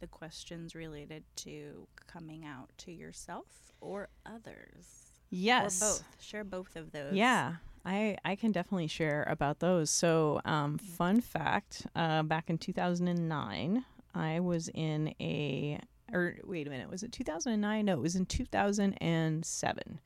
the 0.00 0.06
questions 0.06 0.74
related 0.76 1.24
to 1.36 1.86
coming 2.06 2.44
out 2.44 2.70
to 2.78 2.92
yourself 2.92 3.46
or 3.80 4.08
others? 4.24 5.10
Yes. 5.30 5.82
Or 5.82 5.86
both. 5.86 6.04
Share 6.20 6.44
both 6.44 6.76
of 6.76 6.92
those. 6.92 7.14
Yeah, 7.14 7.54
I 7.84 8.16
I 8.24 8.36
can 8.36 8.52
definitely 8.52 8.86
share 8.86 9.24
about 9.28 9.58
those. 9.58 9.90
So, 9.90 10.40
um, 10.44 10.78
fun 10.78 11.20
fact: 11.20 11.86
uh, 11.96 12.22
back 12.22 12.48
in 12.48 12.58
2009, 12.58 13.84
I 14.14 14.40
was 14.40 14.68
in 14.74 15.14
a 15.20 15.78
or 16.12 16.36
wait 16.44 16.66
a 16.66 16.70
minute, 16.70 16.90
was 16.90 17.02
it 17.02 17.12
2009? 17.12 17.84
No, 17.86 17.94
it 17.94 18.00
was 18.00 18.16
in 18.16 18.26
2007. 18.26 20.00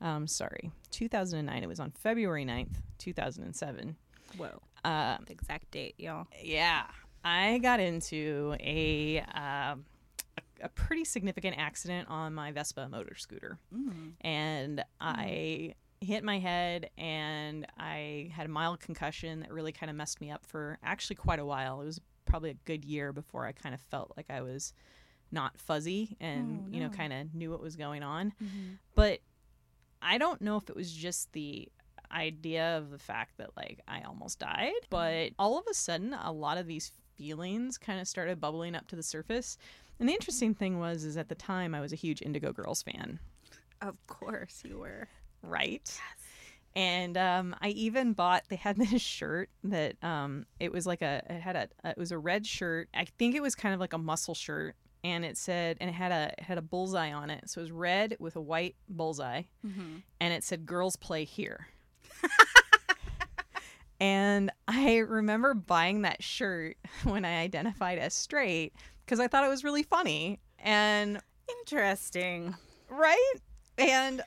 Um, 0.00 0.26
sorry, 0.26 0.70
2009. 0.90 1.62
It 1.62 1.66
was 1.68 1.80
on 1.80 1.92
February 1.92 2.44
9th, 2.44 2.76
2007. 2.98 3.96
Whoa. 4.36 4.60
Uh, 4.84 5.18
The 5.26 5.32
exact 5.32 5.70
date, 5.70 5.94
y'all. 5.98 6.26
yeah, 6.42 6.84
I 7.24 7.58
got 7.58 7.80
into 7.80 8.56
a 8.60 9.20
um, 9.20 9.84
a 10.60 10.68
pretty 10.74 11.04
significant 11.04 11.56
accident 11.58 12.08
on 12.08 12.34
my 12.34 12.50
Vespa 12.52 12.88
motor 12.88 13.14
scooter 13.16 13.58
Mm. 13.74 14.12
and 14.22 14.84
I 15.00 15.74
hit 16.00 16.22
my 16.24 16.38
head 16.38 16.90
and 16.98 17.66
I 17.78 18.30
had 18.34 18.46
a 18.46 18.48
mild 18.50 18.80
concussion 18.80 19.40
that 19.40 19.52
really 19.52 19.72
kind 19.72 19.88
of 19.90 19.96
messed 19.96 20.20
me 20.20 20.30
up 20.30 20.44
for 20.44 20.78
actually 20.82 21.16
quite 21.16 21.38
a 21.38 21.44
while. 21.46 21.80
It 21.80 21.86
was 21.86 22.00
probably 22.34 22.50
a 22.50 22.54
good 22.64 22.84
year 22.84 23.12
before 23.12 23.46
I 23.46 23.52
kind 23.52 23.74
of 23.74 23.80
felt 23.80 24.12
like 24.16 24.26
I 24.28 24.42
was 24.42 24.72
not 25.30 25.56
fuzzy 25.58 26.16
and, 26.20 26.64
Oh, 26.66 26.68
you 26.72 26.80
know, 26.80 26.88
kind 26.88 27.12
of 27.12 27.32
knew 27.32 27.50
what 27.50 27.60
was 27.60 27.76
going 27.76 28.02
on. 28.02 28.32
Mm-hmm. 28.42 28.72
But 28.96 29.20
I 30.02 30.18
don't 30.18 30.40
know 30.42 30.56
if 30.56 30.68
it 30.68 30.74
was 30.74 30.92
just 30.92 31.32
the 31.32 31.68
idea 32.12 32.76
of 32.76 32.90
the 32.90 32.98
fact 32.98 33.38
that 33.38 33.50
like 33.56 33.80
I 33.86 34.02
almost 34.02 34.38
died, 34.40 34.72
but 34.90 35.30
all 35.38 35.58
of 35.58 35.64
a 35.70 35.74
sudden 35.74 36.12
a 36.14 36.32
lot 36.32 36.58
of 36.58 36.66
these 36.66 36.90
feelings 37.16 37.78
kind 37.78 38.00
of 38.00 38.08
started 38.08 38.40
bubbling 38.40 38.74
up 38.74 38.88
to 38.88 38.96
the 38.96 39.02
surface. 39.02 39.56
And 40.00 40.08
the 40.08 40.12
interesting 40.12 40.54
thing 40.54 40.78
was 40.80 41.04
is 41.04 41.16
at 41.16 41.28
the 41.28 41.34
time 41.36 41.74
I 41.74 41.80
was 41.80 41.92
a 41.92 41.96
huge 41.96 42.20
Indigo 42.20 42.52
Girls 42.52 42.82
fan, 42.82 43.20
Of 43.80 43.96
course 44.08 44.62
you 44.64 44.78
were. 44.78 45.08
right? 45.42 45.88
And 46.76 47.16
um, 47.16 47.54
I 47.60 47.68
even 47.68 48.14
bought. 48.14 48.44
They 48.48 48.56
had 48.56 48.76
this 48.90 49.00
shirt 49.00 49.48
that 49.64 50.02
um, 50.02 50.44
it 50.58 50.72
was 50.72 50.86
like 50.86 51.02
a. 51.02 51.22
It 51.30 51.40
had 51.40 51.56
a. 51.56 51.68
It 51.90 51.96
was 51.98 52.10
a 52.12 52.18
red 52.18 52.46
shirt. 52.46 52.88
I 52.94 53.04
think 53.04 53.34
it 53.36 53.42
was 53.42 53.54
kind 53.54 53.72
of 53.74 53.80
like 53.80 53.92
a 53.92 53.98
muscle 53.98 54.34
shirt, 54.34 54.74
and 55.04 55.24
it 55.24 55.36
said, 55.38 55.76
and 55.80 55.88
it 55.88 55.92
had 55.94 56.10
a 56.10 56.32
it 56.38 56.40
had 56.44 56.58
a 56.58 56.62
bullseye 56.62 57.12
on 57.12 57.30
it. 57.30 57.48
So 57.48 57.60
it 57.60 57.64
was 57.64 57.70
red 57.72 58.16
with 58.18 58.34
a 58.36 58.40
white 58.40 58.74
bullseye, 58.88 59.42
Mm-hmm. 59.64 59.98
and 60.20 60.34
it 60.34 60.42
said 60.42 60.66
"Girls 60.66 60.96
play 60.96 61.24
here." 61.24 61.68
and 64.00 64.50
I 64.66 64.98
remember 64.98 65.54
buying 65.54 66.02
that 66.02 66.22
shirt 66.22 66.76
when 67.04 67.24
I 67.24 67.40
identified 67.40 67.98
as 67.98 68.14
straight 68.14 68.72
because 69.04 69.20
I 69.20 69.28
thought 69.28 69.44
it 69.44 69.48
was 69.48 69.64
really 69.64 69.82
funny. 69.84 70.40
And 70.58 71.20
Interesting. 71.60 72.54
right? 72.88 73.34
And 73.78 74.22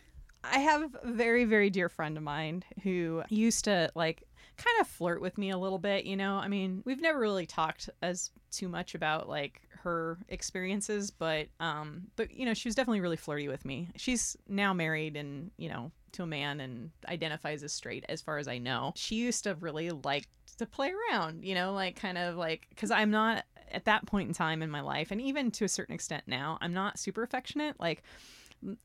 I 0.51 0.59
have 0.59 0.95
a 1.03 1.11
very, 1.11 1.45
very 1.45 1.69
dear 1.69 1.89
friend 1.89 2.17
of 2.17 2.23
mine 2.23 2.63
who 2.83 3.23
used 3.29 3.65
to 3.65 3.91
like 3.95 4.23
kind 4.57 4.81
of 4.81 4.87
flirt 4.87 5.21
with 5.21 5.37
me 5.37 5.51
a 5.51 5.57
little 5.57 5.79
bit, 5.79 6.05
you 6.05 6.15
know? 6.15 6.35
I 6.35 6.47
mean, 6.47 6.81
we've 6.85 7.01
never 7.01 7.19
really 7.19 7.45
talked 7.45 7.89
as 8.01 8.31
too 8.51 8.67
much 8.67 8.95
about 8.95 9.29
like 9.29 9.61
her 9.83 10.17
experiences, 10.29 11.11
but 11.11 11.47
um 11.59 12.07
but 12.15 12.31
you 12.31 12.45
know, 12.45 12.53
she 12.53 12.67
was 12.67 12.75
definitely 12.75 13.01
really 13.01 13.17
flirty 13.17 13.47
with 13.47 13.65
me. 13.65 13.89
She's 13.95 14.35
now 14.47 14.73
married 14.73 15.15
and, 15.15 15.51
you 15.57 15.69
know, 15.69 15.91
to 16.13 16.23
a 16.23 16.27
man 16.27 16.59
and 16.59 16.91
identifies 17.07 17.63
as 17.63 17.73
straight 17.73 18.05
as 18.09 18.21
far 18.21 18.37
as 18.37 18.47
I 18.47 18.57
know. 18.57 18.93
She 18.95 19.15
used 19.15 19.43
to 19.43 19.55
really 19.55 19.91
like 19.91 20.25
to 20.57 20.65
play 20.65 20.91
around, 21.11 21.45
you 21.45 21.53
know, 21.53 21.73
like 21.73 21.95
kind 21.95 22.17
of 22.17 22.35
like 22.35 22.67
cuz 22.75 22.89
I'm 22.89 23.11
not 23.11 23.45
at 23.71 23.85
that 23.85 24.05
point 24.05 24.27
in 24.29 24.33
time 24.33 24.63
in 24.63 24.71
my 24.71 24.81
life 24.81 25.11
and 25.11 25.21
even 25.21 25.51
to 25.51 25.65
a 25.65 25.69
certain 25.69 25.93
extent 25.93 26.23
now, 26.25 26.57
I'm 26.61 26.73
not 26.73 26.97
super 26.97 27.21
affectionate 27.21 27.79
like 27.79 28.01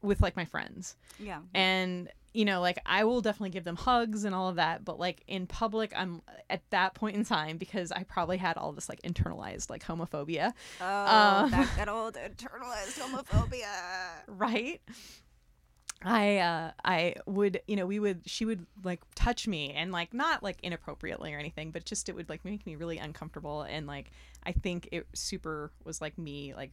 with 0.03 0.21
like 0.21 0.37
my 0.37 0.45
friends 0.45 0.97
Yeah. 1.19 1.41
and 1.55 2.09
you 2.35 2.45
know 2.45 2.61
like 2.61 2.79
i 2.87 3.05
will 3.05 3.21
definitely 3.21 3.51
give 3.51 3.65
them 3.65 3.77
hugs 3.77 4.25
and 4.25 4.35
all 4.35 4.49
of 4.49 4.57
that 4.57 4.85
but 4.85 4.99
like 4.99 5.23
in 5.27 5.47
public 5.47 5.93
i'm 5.97 6.23
at 6.51 6.63
that 6.71 6.95
point 6.95 7.17
in 7.17 7.25
time 7.25 7.59
because 7.59 7.93
i 7.93 8.03
probably 8.05 8.37
had 8.39 8.57
all 8.57 8.73
this 8.73 8.89
like 8.89 9.01
internalized 9.03 9.69
like 9.71 9.83
homophobia 9.85 10.53
Oh, 10.81 10.85
Um, 11.45 11.51
that 11.51 11.69
good 11.77 11.89
old 11.89 12.15
internalized 12.15 12.99
homophobia. 12.99 13.67
right 14.29 14.81
i 16.05 16.39
uh 16.39 16.71
i 16.85 17.15
would 17.27 17.61
you 17.69 17.77
know 17.77 17.87
we 17.87 18.01
would 18.01 18.23
she 18.27 18.45
would 18.45 18.67
like 18.83 19.01
touch 19.15 19.47
me 19.47 19.71
and 19.73 19.93
like 19.93 20.13
not 20.13 20.43
like 20.43 20.59
inappropriately 20.63 21.33
or 21.33 21.39
anything 21.39 21.71
but 21.71 21.85
just 21.85 22.09
it 22.09 22.15
would 22.17 22.29
like 22.29 22.45
make 22.45 22.67
me 22.67 22.75
really 22.75 22.99
uncomfortable 22.99 23.63
and 23.63 23.87
like 23.87 24.11
i 24.45 24.51
think 24.53 24.89
it 24.91 25.07
super 25.15 25.71
was 25.85 26.01
like 26.01 26.19
me 26.19 26.55
like 26.55 26.73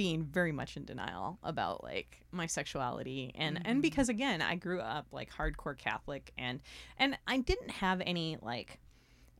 being 0.00 0.24
very 0.24 0.50
much 0.50 0.78
in 0.78 0.84
denial 0.86 1.38
about 1.42 1.84
like 1.84 2.22
my 2.32 2.46
sexuality 2.46 3.30
and 3.34 3.60
and 3.66 3.78
Mhm. 3.80 3.82
because 3.82 4.08
again 4.08 4.40
I 4.40 4.54
grew 4.54 4.80
up 4.80 5.06
like 5.12 5.30
hardcore 5.30 5.76
Catholic 5.76 6.32
and 6.38 6.60
and 6.96 7.18
I 7.26 7.36
didn't 7.38 7.70
have 7.70 8.00
any 8.06 8.38
like 8.40 8.80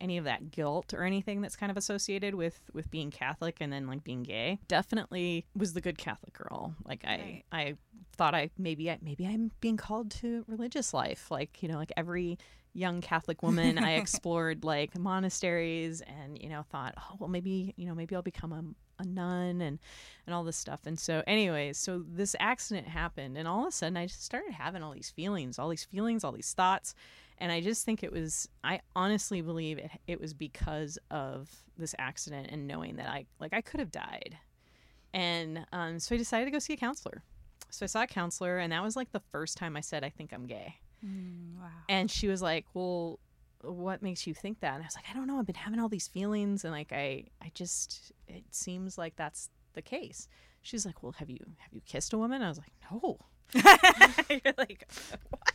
any 0.02 0.18
of 0.18 0.24
that 0.24 0.50
guilt 0.50 0.92
or 0.92 1.02
anything 1.04 1.40
that's 1.40 1.56
kind 1.56 1.70
of 1.70 1.78
associated 1.78 2.34
with 2.34 2.60
with 2.74 2.90
being 2.90 3.10
Catholic 3.10 3.56
and 3.62 3.72
then 3.72 3.86
like 3.86 4.04
being 4.04 4.22
gay. 4.22 4.58
Definitely 4.68 5.46
was 5.56 5.72
the 5.72 5.80
good 5.80 5.96
Catholic 5.96 6.34
girl. 6.34 6.74
Like 6.84 7.04
I 7.06 7.16
Right. 7.16 7.44
I 7.52 7.74
thought 8.18 8.34
I 8.34 8.50
maybe 8.58 8.90
I 8.90 8.98
maybe 9.00 9.26
I'm 9.26 9.52
being 9.62 9.78
called 9.78 10.10
to 10.20 10.44
religious 10.46 10.92
life. 10.92 11.30
Like, 11.30 11.62
you 11.62 11.68
know, 11.70 11.76
like 11.78 11.92
every 11.96 12.36
young 12.74 13.00
Catholic 13.00 13.42
woman, 13.42 13.78
I 13.78 13.92
explored 14.02 14.62
like 14.62 14.96
monasteries 14.98 16.02
and, 16.02 16.38
you 16.40 16.50
know, 16.50 16.62
thought, 16.70 16.94
oh 16.98 17.16
well 17.18 17.28
maybe, 17.30 17.72
you 17.78 17.86
know, 17.86 17.94
maybe 17.94 18.14
I'll 18.14 18.22
become 18.34 18.74
a 19.00 19.06
nun 19.06 19.60
and 19.60 19.78
and 20.26 20.34
all 20.34 20.44
this 20.44 20.56
stuff. 20.56 20.80
And 20.86 20.98
so 20.98 21.22
anyways, 21.26 21.76
so 21.78 22.04
this 22.06 22.36
accident 22.38 22.86
happened 22.86 23.36
and 23.36 23.48
all 23.48 23.62
of 23.62 23.68
a 23.68 23.72
sudden 23.72 23.96
I 23.96 24.06
just 24.06 24.24
started 24.24 24.52
having 24.52 24.82
all 24.82 24.92
these 24.92 25.10
feelings, 25.10 25.58
all 25.58 25.68
these 25.68 25.84
feelings, 25.84 26.24
all 26.24 26.32
these 26.32 26.52
thoughts. 26.52 26.94
And 27.38 27.50
I 27.50 27.60
just 27.60 27.84
think 27.84 28.02
it 28.02 28.12
was 28.12 28.48
I 28.62 28.80
honestly 28.94 29.40
believe 29.40 29.78
it 29.78 29.90
it 30.06 30.20
was 30.20 30.34
because 30.34 30.98
of 31.10 31.50
this 31.76 31.94
accident 31.98 32.48
and 32.50 32.66
knowing 32.66 32.96
that 32.96 33.08
I 33.08 33.26
like 33.40 33.52
I 33.52 33.60
could 33.60 33.80
have 33.80 33.90
died. 33.90 34.36
And 35.12 35.66
um, 35.72 35.98
so 35.98 36.14
I 36.14 36.18
decided 36.18 36.44
to 36.44 36.50
go 36.52 36.60
see 36.60 36.74
a 36.74 36.76
counselor. 36.76 37.22
So 37.70 37.84
I 37.84 37.86
saw 37.86 38.02
a 38.02 38.06
counselor 38.06 38.58
and 38.58 38.72
that 38.72 38.82
was 38.82 38.96
like 38.96 39.10
the 39.12 39.22
first 39.32 39.56
time 39.56 39.76
I 39.76 39.80
said 39.80 40.04
I 40.04 40.10
think 40.10 40.32
I'm 40.32 40.46
gay. 40.46 40.76
Mm, 41.04 41.58
wow. 41.58 41.68
And 41.88 42.10
she 42.10 42.28
was 42.28 42.42
like, 42.42 42.66
"Well, 42.74 43.18
what 43.62 44.02
makes 44.02 44.26
you 44.26 44.34
think 44.34 44.60
that?" 44.60 44.74
And 44.74 44.82
I 44.82 44.86
was 44.86 44.96
like, 44.96 45.06
"I 45.10 45.14
don't 45.14 45.26
know. 45.26 45.38
I've 45.38 45.46
been 45.46 45.54
having 45.54 45.78
all 45.80 45.88
these 45.88 46.08
feelings, 46.08 46.64
and 46.64 46.72
like 46.72 46.92
I, 46.92 47.24
I 47.42 47.50
just, 47.54 48.12
it 48.28 48.44
seems 48.50 48.98
like 48.98 49.16
that's 49.16 49.50
the 49.74 49.82
case." 49.82 50.28
She's 50.62 50.84
like, 50.84 51.02
"Well, 51.02 51.12
have 51.12 51.30
you 51.30 51.38
have 51.58 51.72
you 51.72 51.80
kissed 51.86 52.12
a 52.12 52.18
woman?" 52.18 52.42
I 52.42 52.48
was 52.48 52.58
like, 52.58 52.72
"No." 52.90 53.18
You're 53.54 54.54
like, 54.58 54.86
what? 55.30 55.52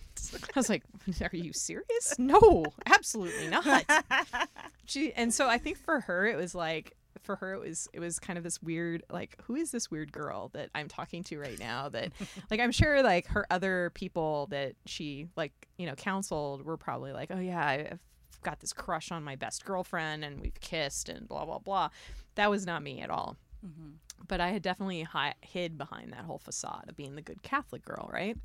I 0.55 0.59
was 0.59 0.69
like, 0.69 0.83
"Are 1.21 1.35
you 1.35 1.53
serious?" 1.53 2.17
No, 2.17 2.65
absolutely 2.85 3.47
not. 3.47 3.85
She 4.87 5.11
and 5.13 5.33
so 5.33 5.47
I 5.47 5.57
think 5.57 5.77
for 5.77 6.01
her 6.01 6.27
it 6.27 6.37
was 6.37 6.53
like 6.53 6.95
for 7.25 7.35
her 7.37 7.53
it 7.53 7.59
was 7.59 7.87
it 7.93 7.99
was 7.99 8.19
kind 8.19 8.37
of 8.37 8.43
this 8.43 8.61
weird 8.61 9.03
like 9.09 9.37
who 9.43 9.55
is 9.55 9.71
this 9.71 9.89
weird 9.89 10.11
girl 10.11 10.49
that 10.53 10.69
I'm 10.75 10.87
talking 10.87 11.23
to 11.25 11.39
right 11.39 11.59
now 11.59 11.89
that 11.89 12.11
like 12.51 12.59
I'm 12.59 12.71
sure 12.71 13.01
like 13.03 13.27
her 13.27 13.45
other 13.49 13.91
people 13.93 14.47
that 14.51 14.75
she 14.85 15.27
like 15.35 15.67
you 15.77 15.85
know 15.85 15.95
counseled 15.95 16.63
were 16.63 16.77
probably 16.77 17.11
like 17.11 17.31
oh 17.31 17.39
yeah 17.39 17.65
I've 17.65 17.99
got 18.43 18.59
this 18.59 18.73
crush 18.73 19.11
on 19.11 19.23
my 19.23 19.35
best 19.35 19.65
girlfriend 19.65 20.23
and 20.23 20.39
we've 20.39 20.59
kissed 20.59 21.09
and 21.09 21.27
blah 21.27 21.45
blah 21.45 21.59
blah. 21.59 21.89
That 22.35 22.49
was 22.49 22.65
not 22.65 22.83
me 22.83 23.01
at 23.01 23.09
all 23.09 23.37
Mhm. 23.65 23.93
but 24.27 24.39
I 24.41 24.49
had 24.49 24.61
definitely 24.61 25.03
hi- 25.03 25.35
hid 25.41 25.77
behind 25.77 26.13
that 26.13 26.25
whole 26.25 26.39
facade 26.39 26.85
of 26.87 26.95
being 26.95 27.15
the 27.15 27.21
good 27.21 27.43
Catholic 27.43 27.83
girl, 27.83 28.09
right? 28.11 28.37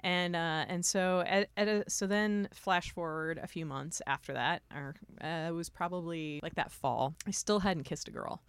And 0.00 0.34
uh, 0.36 0.64
and 0.68 0.84
so 0.84 1.20
at, 1.26 1.48
at 1.56 1.68
a, 1.68 1.84
so 1.88 2.06
then 2.06 2.48
flash 2.52 2.90
forward 2.92 3.38
a 3.42 3.46
few 3.46 3.66
months 3.66 4.00
after 4.06 4.32
that, 4.34 4.62
or 4.74 4.94
uh, 5.22 5.48
it 5.48 5.52
was 5.52 5.68
probably 5.68 6.40
like 6.42 6.54
that 6.54 6.70
fall. 6.72 7.14
I 7.26 7.30
still 7.32 7.60
hadn't 7.60 7.84
kissed 7.84 8.08
a 8.08 8.10
girl, 8.10 8.42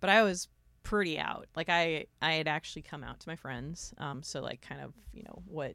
but 0.00 0.10
I 0.10 0.22
was 0.22 0.48
pretty 0.82 1.18
out. 1.18 1.46
Like 1.56 1.68
I 1.68 2.06
I 2.22 2.32
had 2.34 2.48
actually 2.48 2.82
come 2.82 3.02
out 3.04 3.20
to 3.20 3.28
my 3.28 3.36
friends. 3.36 3.92
Um, 3.98 4.22
so 4.22 4.40
like 4.40 4.60
kind 4.62 4.80
of 4.80 4.92
you 5.12 5.22
know 5.24 5.42
what 5.46 5.74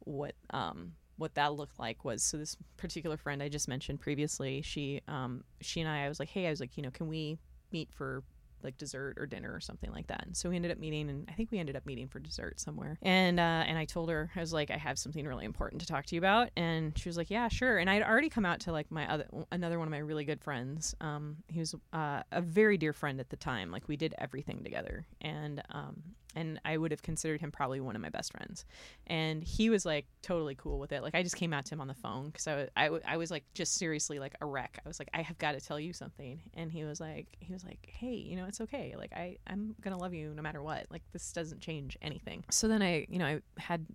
what 0.00 0.34
um 0.50 0.92
what 1.16 1.34
that 1.36 1.54
looked 1.54 1.78
like 1.78 2.04
was 2.04 2.22
so 2.22 2.36
this 2.36 2.56
particular 2.76 3.16
friend 3.16 3.42
I 3.42 3.48
just 3.48 3.68
mentioned 3.68 4.00
previously, 4.00 4.62
she 4.62 5.00
um 5.08 5.44
she 5.60 5.80
and 5.80 5.88
I 5.88 6.04
I 6.04 6.08
was 6.08 6.18
like, 6.18 6.30
hey, 6.30 6.46
I 6.46 6.50
was 6.50 6.60
like, 6.60 6.76
you 6.76 6.82
know, 6.82 6.90
can 6.90 7.06
we 7.08 7.38
meet 7.72 7.90
for 7.92 8.22
like 8.64 8.78
dessert 8.78 9.16
or 9.18 9.26
dinner 9.26 9.54
or 9.54 9.60
something 9.60 9.90
like 9.92 10.06
that. 10.08 10.24
And 10.26 10.36
so 10.36 10.48
we 10.48 10.56
ended 10.56 10.72
up 10.72 10.78
meeting, 10.78 11.10
and 11.10 11.28
I 11.28 11.32
think 11.32 11.50
we 11.50 11.58
ended 11.58 11.76
up 11.76 11.86
meeting 11.86 12.08
for 12.08 12.18
dessert 12.18 12.60
somewhere. 12.60 12.98
And 13.02 13.38
uh, 13.38 13.64
and 13.66 13.78
I 13.78 13.84
told 13.84 14.10
her 14.10 14.30
I 14.34 14.40
was 14.40 14.52
like, 14.52 14.70
I 14.70 14.76
have 14.76 14.98
something 14.98 15.26
really 15.26 15.44
important 15.44 15.80
to 15.82 15.86
talk 15.86 16.06
to 16.06 16.14
you 16.14 16.20
about, 16.20 16.50
and 16.56 16.96
she 16.98 17.08
was 17.08 17.16
like, 17.16 17.30
Yeah, 17.30 17.48
sure. 17.48 17.78
And 17.78 17.88
I'd 17.88 18.02
already 18.02 18.28
come 18.28 18.46
out 18.46 18.60
to 18.60 18.72
like 18.72 18.90
my 18.90 19.10
other 19.10 19.26
another 19.52 19.78
one 19.78 19.88
of 19.88 19.92
my 19.92 19.98
really 19.98 20.24
good 20.24 20.40
friends. 20.40 20.94
Um, 21.00 21.36
he 21.48 21.60
was 21.60 21.74
uh, 21.92 22.22
a 22.32 22.40
very 22.40 22.76
dear 22.76 22.92
friend 22.92 23.20
at 23.20 23.30
the 23.30 23.36
time. 23.36 23.70
Like 23.70 23.88
we 23.88 23.96
did 23.96 24.14
everything 24.18 24.64
together, 24.64 25.06
and 25.20 25.62
um, 25.70 26.02
and 26.34 26.60
I 26.64 26.76
would 26.76 26.90
have 26.90 27.02
considered 27.02 27.40
him 27.40 27.50
probably 27.50 27.80
one 27.80 27.96
of 27.96 28.02
my 28.02 28.08
best 28.08 28.32
friends. 28.32 28.64
And 29.06 29.42
he 29.42 29.70
was 29.70 29.84
like 29.84 30.06
totally 30.22 30.54
cool 30.54 30.78
with 30.78 30.92
it. 30.92 31.02
Like 31.02 31.14
I 31.14 31.22
just 31.22 31.36
came 31.36 31.52
out 31.52 31.64
to 31.66 31.74
him 31.74 31.80
on 31.80 31.88
the 31.88 31.94
phone 31.94 32.26
because 32.26 32.48
I, 32.48 32.90
I, 33.06 33.16
was 33.16 33.30
like 33.30 33.44
just 33.54 33.74
seriously 33.74 34.18
like 34.18 34.34
a 34.40 34.46
wreck. 34.46 34.78
I 34.84 34.88
was 34.88 34.98
like, 34.98 35.08
I 35.14 35.22
have 35.22 35.38
got 35.38 35.52
to 35.52 35.60
tell 35.60 35.78
you 35.78 35.92
something. 35.92 36.40
And 36.54 36.70
he 36.70 36.84
was 36.84 37.00
like, 37.00 37.26
he 37.40 37.52
was 37.52 37.64
like, 37.64 37.78
hey, 37.86 38.14
you 38.14 38.36
know, 38.36 38.46
it's 38.46 38.60
okay. 38.60 38.94
Like 38.96 39.12
I, 39.12 39.36
I'm 39.46 39.74
gonna 39.80 39.98
love 39.98 40.14
you 40.14 40.32
no 40.34 40.42
matter 40.42 40.62
what. 40.62 40.86
Like 40.90 41.02
this 41.12 41.32
doesn't 41.32 41.60
change 41.60 41.96
anything. 42.02 42.44
So 42.50 42.68
then 42.68 42.82
I, 42.82 43.06
you 43.08 43.18
know, 43.18 43.26
I 43.26 43.40
had 43.58 43.86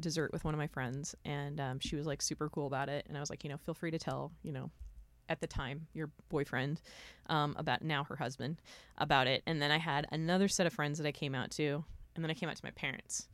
dessert 0.00 0.32
with 0.32 0.44
one 0.44 0.54
of 0.54 0.58
my 0.58 0.66
friends, 0.66 1.14
and 1.24 1.60
um, 1.60 1.78
she 1.80 1.96
was 1.96 2.06
like 2.06 2.22
super 2.22 2.48
cool 2.48 2.66
about 2.66 2.88
it. 2.88 3.06
And 3.08 3.16
I 3.16 3.20
was 3.20 3.30
like, 3.30 3.44
you 3.44 3.50
know, 3.50 3.56
feel 3.56 3.74
free 3.74 3.90
to 3.90 3.98
tell, 3.98 4.32
you 4.42 4.52
know, 4.52 4.70
at 5.28 5.40
the 5.40 5.46
time 5.46 5.86
your 5.94 6.10
boyfriend 6.28 6.80
um, 7.28 7.54
about 7.58 7.82
now 7.82 8.04
her 8.04 8.16
husband 8.16 8.60
about 8.98 9.26
it. 9.26 9.42
And 9.46 9.60
then 9.62 9.70
i 9.70 9.78
had 9.78 10.06
another 10.12 10.48
set 10.48 10.66
of 10.66 10.72
friends 10.72 10.98
that 10.98 11.06
i 11.06 11.12
came 11.12 11.34
out 11.34 11.50
to 11.52 11.84
and 12.14 12.24
then 12.24 12.30
i 12.30 12.34
came 12.34 12.48
out 12.48 12.56
to 12.56 12.64
my 12.64 12.70
parents. 12.72 13.28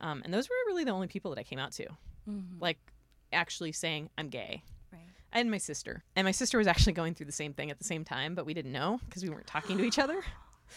Um, 0.00 0.22
and 0.24 0.32
those 0.32 0.48
were 0.48 0.54
really 0.66 0.84
the 0.84 0.90
only 0.92 1.06
people 1.08 1.30
that 1.32 1.38
i 1.40 1.42
came 1.42 1.58
out 1.58 1.72
to. 1.72 1.86
Mhm. 2.28 2.60
like 2.60 2.78
actually 3.32 3.72
saying 3.72 4.10
i'm 4.18 4.28
gay. 4.28 4.62
Right. 4.92 5.00
Had 5.30 5.46
my 5.46 5.58
sister. 5.58 6.02
And 6.16 6.24
my 6.24 6.32
sister 6.32 6.58
was 6.58 6.66
actually 6.66 6.92
going 6.92 7.14
through 7.14 7.26
the 7.26 7.32
same 7.32 7.52
thing 7.54 7.70
at 7.70 7.78
the 7.78 7.84
same 7.84 8.04
time 8.04 8.34
but 8.34 8.44
we 8.46 8.54
didn't 8.54 8.72
know 8.72 9.00
because 9.06 9.22
we 9.22 9.30
weren't 9.30 9.46
talking 9.46 9.78
to 9.78 9.84
each 9.84 9.98
other. 9.98 10.22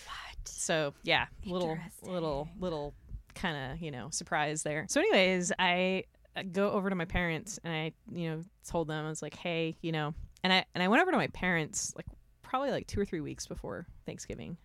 What? 0.05 0.47
so 0.47 0.93
yeah 1.03 1.27
little 1.45 1.77
little 2.01 2.49
little 2.59 2.93
kind 3.35 3.71
of 3.73 3.81
you 3.81 3.91
know 3.91 4.09
surprise 4.09 4.63
there. 4.63 4.85
So 4.89 4.99
anyways 5.01 5.51
i 5.59 6.03
I 6.35 6.41
go 6.41 6.71
over 6.71 6.89
to 6.89 6.95
my 6.95 7.05
parents 7.05 7.59
and 7.63 7.71
I, 7.71 7.91
you 8.11 8.27
know, 8.31 8.41
told 8.67 8.87
them 8.87 9.05
I 9.05 9.07
was 9.09 9.21
like, 9.21 9.35
"Hey, 9.35 9.75
you 9.81 9.91
know," 9.91 10.15
and 10.43 10.51
I 10.53 10.65
and 10.73 10.83
I 10.83 10.87
went 10.87 11.01
over 11.01 11.11
to 11.11 11.17
my 11.17 11.27
parents 11.27 11.93
like 11.95 12.05
probably 12.41 12.71
like 12.71 12.87
2 12.87 12.99
or 12.99 13.05
3 13.05 13.21
weeks 13.21 13.47
before 13.47 13.87
Thanksgiving. 14.05 14.57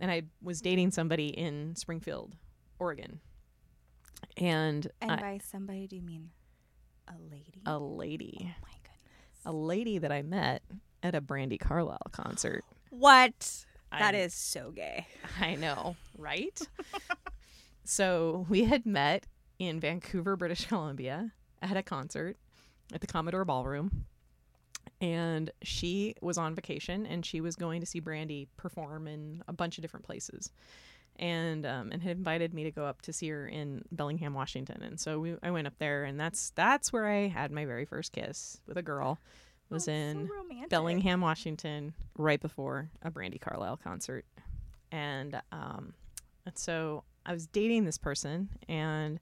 And 0.00 0.10
I 0.10 0.22
was 0.42 0.60
dating 0.60 0.90
somebody 0.90 1.28
in 1.28 1.74
Springfield, 1.76 2.34
Oregon. 2.78 3.20
And, 4.36 4.86
And 5.00 5.10
I- 5.12 5.16
by 5.20 5.38
somebody, 5.38 5.86
do 5.86 5.96
you 5.96 6.02
mean 6.02 6.30
a 7.08 7.14
lady? 7.30 7.62
a 7.64 7.78
lady, 7.78 8.36
oh 8.42 8.44
my 8.62 8.78
goodness. 8.82 9.40
a 9.46 9.52
lady 9.52 9.98
that 9.98 10.12
I 10.12 10.20
met 10.22 10.62
at 11.02 11.14
a 11.14 11.20
Brandi 11.22 11.58
Carlile 11.58 11.98
concert. 12.12 12.64
What? 12.90 13.64
That 13.92 14.14
I- 14.14 14.18
is 14.18 14.34
so 14.34 14.70
gay. 14.70 15.06
I 15.40 15.54
know, 15.54 15.96
right? 16.18 16.58
so 17.84 18.46
we 18.48 18.64
had 18.64 18.84
met 18.86 19.26
in 19.58 19.80
Vancouver, 19.80 20.36
British 20.36 20.66
Columbia 20.66 21.32
at 21.62 21.76
a 21.76 21.82
concert 21.82 22.36
at 22.92 23.00
the 23.00 23.06
Commodore 23.06 23.44
Ballroom. 23.44 24.04
And 25.00 25.50
she 25.62 26.14
was 26.22 26.38
on 26.38 26.54
vacation 26.54 27.04
and 27.06 27.24
she 27.24 27.40
was 27.40 27.54
going 27.56 27.80
to 27.80 27.86
see 27.86 28.00
Brandi 28.00 28.46
perform 28.56 29.06
in 29.06 29.42
a 29.46 29.52
bunch 29.52 29.76
of 29.78 29.82
different 29.82 30.06
places. 30.06 30.50
And 31.18 31.64
um, 31.66 31.92
and 31.92 32.02
had 32.02 32.16
invited 32.18 32.52
me 32.52 32.64
to 32.64 32.70
go 32.70 32.84
up 32.84 33.00
to 33.02 33.12
see 33.12 33.28
her 33.30 33.46
in 33.46 33.82
Bellingham, 33.90 34.34
Washington. 34.34 34.82
And 34.82 35.00
so 35.00 35.18
we, 35.18 35.36
I 35.42 35.50
went 35.50 35.66
up 35.66 35.74
there 35.78 36.04
and 36.04 36.18
that's 36.20 36.50
that's 36.50 36.92
where 36.92 37.06
I 37.06 37.28
had 37.28 37.50
my 37.50 37.64
very 37.64 37.84
first 37.86 38.12
kiss 38.12 38.60
with 38.66 38.76
a 38.76 38.82
girl. 38.82 39.18
Was 39.68 39.88
Oh, 39.88 39.92
in 39.92 40.28
so. 40.28 40.66
Bellingham, 40.68 41.20
Washington, 41.20 41.92
right 42.16 42.40
before 42.40 42.88
a 43.02 43.10
Brandi 43.10 43.40
Carlile 43.40 43.78
concert. 43.82 44.24
And 44.92 45.40
um, 45.52 45.94
and 46.44 46.56
so 46.56 47.02
I 47.24 47.32
was 47.32 47.46
dating 47.48 47.84
this 47.84 47.98
person, 47.98 48.48
and 48.68 49.18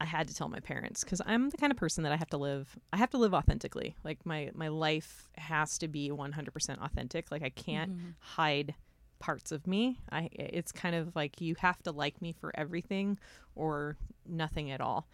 I 0.00 0.04
had 0.06 0.28
to 0.28 0.34
tell 0.34 0.48
my 0.48 0.60
parents 0.60 1.04
because 1.04 1.20
I'm 1.24 1.50
the 1.50 1.56
kind 1.56 1.70
of 1.70 1.76
person 1.76 2.04
that 2.04 2.12
I 2.12 2.16
have 2.16 2.30
to 2.30 2.36
live. 2.36 2.76
I 2.92 2.96
have 2.96 3.10
to 3.10 3.18
live 3.18 3.32
authentically. 3.34 3.96
Like 4.04 4.24
my 4.26 4.50
my 4.54 4.68
life 4.68 5.28
has 5.38 5.78
to 5.78 5.88
be 5.88 6.10
100% 6.10 6.82
authentic. 6.84 7.30
Like 7.30 7.42
I 7.42 7.50
can't 7.50 7.92
Mhm. 7.92 8.14
hide 8.18 8.74
parts 9.20 9.52
of 9.52 9.66
me. 9.66 10.00
I 10.12 10.28
it's 10.32 10.72
kind 10.72 10.94
of 10.96 11.14
like 11.16 11.40
you 11.40 11.54
have 11.60 11.82
to 11.84 11.92
like 11.92 12.20
me 12.20 12.32
for 12.32 12.52
everything 12.54 13.18
or 13.54 13.96
nothing 14.26 14.70
at 14.70 14.80
all. 14.80 15.08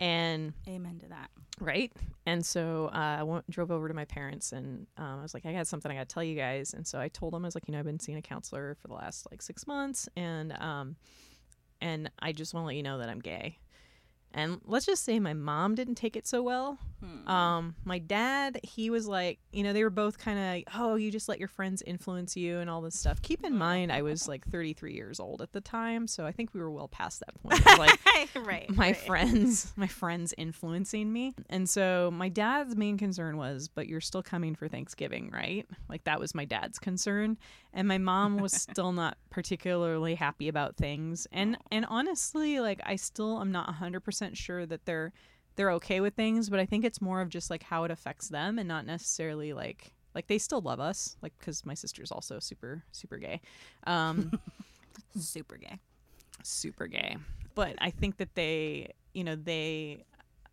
And 0.00 0.52
Amen 0.68 0.98
to 0.98 1.08
that. 1.10 1.30
right 1.60 1.92
and 2.26 2.44
so 2.44 2.86
uh, 2.92 3.18
i 3.20 3.22
went, 3.22 3.48
drove 3.48 3.70
over 3.70 3.86
to 3.86 3.94
my 3.94 4.04
parents 4.06 4.50
and 4.50 4.88
um, 4.98 5.20
i 5.20 5.22
was 5.22 5.34
like 5.34 5.46
i 5.46 5.52
got 5.52 5.68
something 5.68 5.88
i 5.92 5.94
gotta 5.94 6.04
tell 6.06 6.24
you 6.24 6.34
guys 6.34 6.74
and 6.74 6.84
so 6.84 6.98
i 6.98 7.06
told 7.06 7.32
them 7.32 7.44
i 7.44 7.46
was 7.46 7.54
like 7.54 7.68
you 7.68 7.72
know 7.72 7.78
i've 7.78 7.84
been 7.84 8.00
seeing 8.00 8.18
a 8.18 8.22
counselor 8.22 8.76
for 8.82 8.88
the 8.88 8.94
last 8.94 9.24
like 9.30 9.40
six 9.40 9.64
months 9.68 10.08
and 10.16 10.52
um 10.54 10.96
and 11.80 12.10
i 12.18 12.32
just 12.32 12.54
want 12.54 12.64
to 12.64 12.66
let 12.66 12.74
you 12.74 12.82
know 12.82 12.98
that 12.98 13.08
i'm 13.08 13.20
gay 13.20 13.56
and 14.34 14.60
let's 14.66 14.84
just 14.84 15.04
say 15.04 15.18
my 15.18 15.32
mom 15.32 15.74
didn't 15.74 15.94
take 15.94 16.16
it 16.16 16.26
so 16.26 16.42
well 16.42 16.78
Hmm. 17.04 17.28
um 17.28 17.74
my 17.84 17.98
dad 17.98 18.58
he 18.62 18.88
was 18.88 19.06
like 19.06 19.38
you 19.52 19.62
know 19.62 19.72
they 19.72 19.82
were 19.84 19.90
both 19.90 20.16
kind 20.16 20.38
of 20.66 20.74
oh 20.80 20.94
you 20.94 21.10
just 21.10 21.28
let 21.28 21.38
your 21.38 21.48
friends 21.48 21.82
influence 21.82 22.36
you 22.36 22.58
and 22.60 22.70
all 22.70 22.80
this 22.80 22.98
stuff 22.98 23.20
keep 23.20 23.44
in 23.44 23.56
mind 23.58 23.92
i 23.92 24.00
was 24.00 24.26
like 24.26 24.46
33 24.46 24.94
years 24.94 25.20
old 25.20 25.42
at 25.42 25.52
the 25.52 25.60
time 25.60 26.06
so 26.06 26.24
i 26.24 26.32
think 26.32 26.54
we 26.54 26.60
were 26.60 26.70
well 26.70 26.88
past 26.88 27.20
that 27.20 27.34
point 27.42 27.64
like 27.78 27.98
right. 28.46 28.70
my 28.70 28.86
right. 28.86 28.96
friends 28.96 29.72
my 29.76 29.86
friends 29.86 30.32
influencing 30.38 31.12
me 31.12 31.34
and 31.50 31.68
so 31.68 32.10
my 32.12 32.28
dad's 32.28 32.74
main 32.74 32.96
concern 32.96 33.36
was 33.36 33.68
but 33.68 33.86
you're 33.86 34.00
still 34.00 34.22
coming 34.22 34.54
for 34.54 34.66
thanksgiving 34.68 35.30
right 35.30 35.66
like 35.90 36.04
that 36.04 36.18
was 36.18 36.34
my 36.34 36.44
dad's 36.46 36.78
concern 36.78 37.36
and 37.74 37.86
my 37.86 37.98
mom 37.98 38.38
was 38.38 38.52
still 38.52 38.92
not 38.92 39.18
particularly 39.30 40.14
happy 40.14 40.48
about 40.48 40.76
things 40.76 41.26
and 41.32 41.58
and 41.70 41.84
honestly 41.88 42.60
like 42.60 42.80
i 42.86 42.96
still 42.96 43.40
am 43.40 43.50
not 43.52 43.68
100% 43.74 44.36
sure 44.36 44.64
that 44.64 44.86
they're 44.86 45.12
they're 45.56 45.72
okay 45.72 46.00
with 46.00 46.14
things 46.14 46.48
but 46.48 46.58
i 46.60 46.64
think 46.64 46.84
it's 46.84 47.02
more 47.02 47.20
of 47.20 47.28
just 47.28 47.50
like 47.50 47.64
how 47.64 47.84
it 47.84 47.90
affects 47.90 48.28
them 48.28 48.58
and 48.58 48.66
not 48.68 48.86
necessarily 48.86 49.52
like 49.52 49.92
like 50.14 50.26
they 50.28 50.38
still 50.38 50.60
love 50.60 50.80
us 50.80 51.16
like 51.22 51.32
because 51.38 51.66
my 51.66 51.74
sister's 51.74 52.10
also 52.12 52.38
super 52.38 52.84
super 52.92 53.18
gay 53.18 53.40
um 53.86 54.30
Super 55.18 55.56
gay. 55.56 55.78
super 56.42 56.86
gay. 56.86 57.16
But 57.54 57.76
I 57.78 57.90
think 57.90 58.16
that 58.18 58.34
they, 58.34 58.92
you 59.12 59.22
know, 59.24 59.36
they 59.36 60.04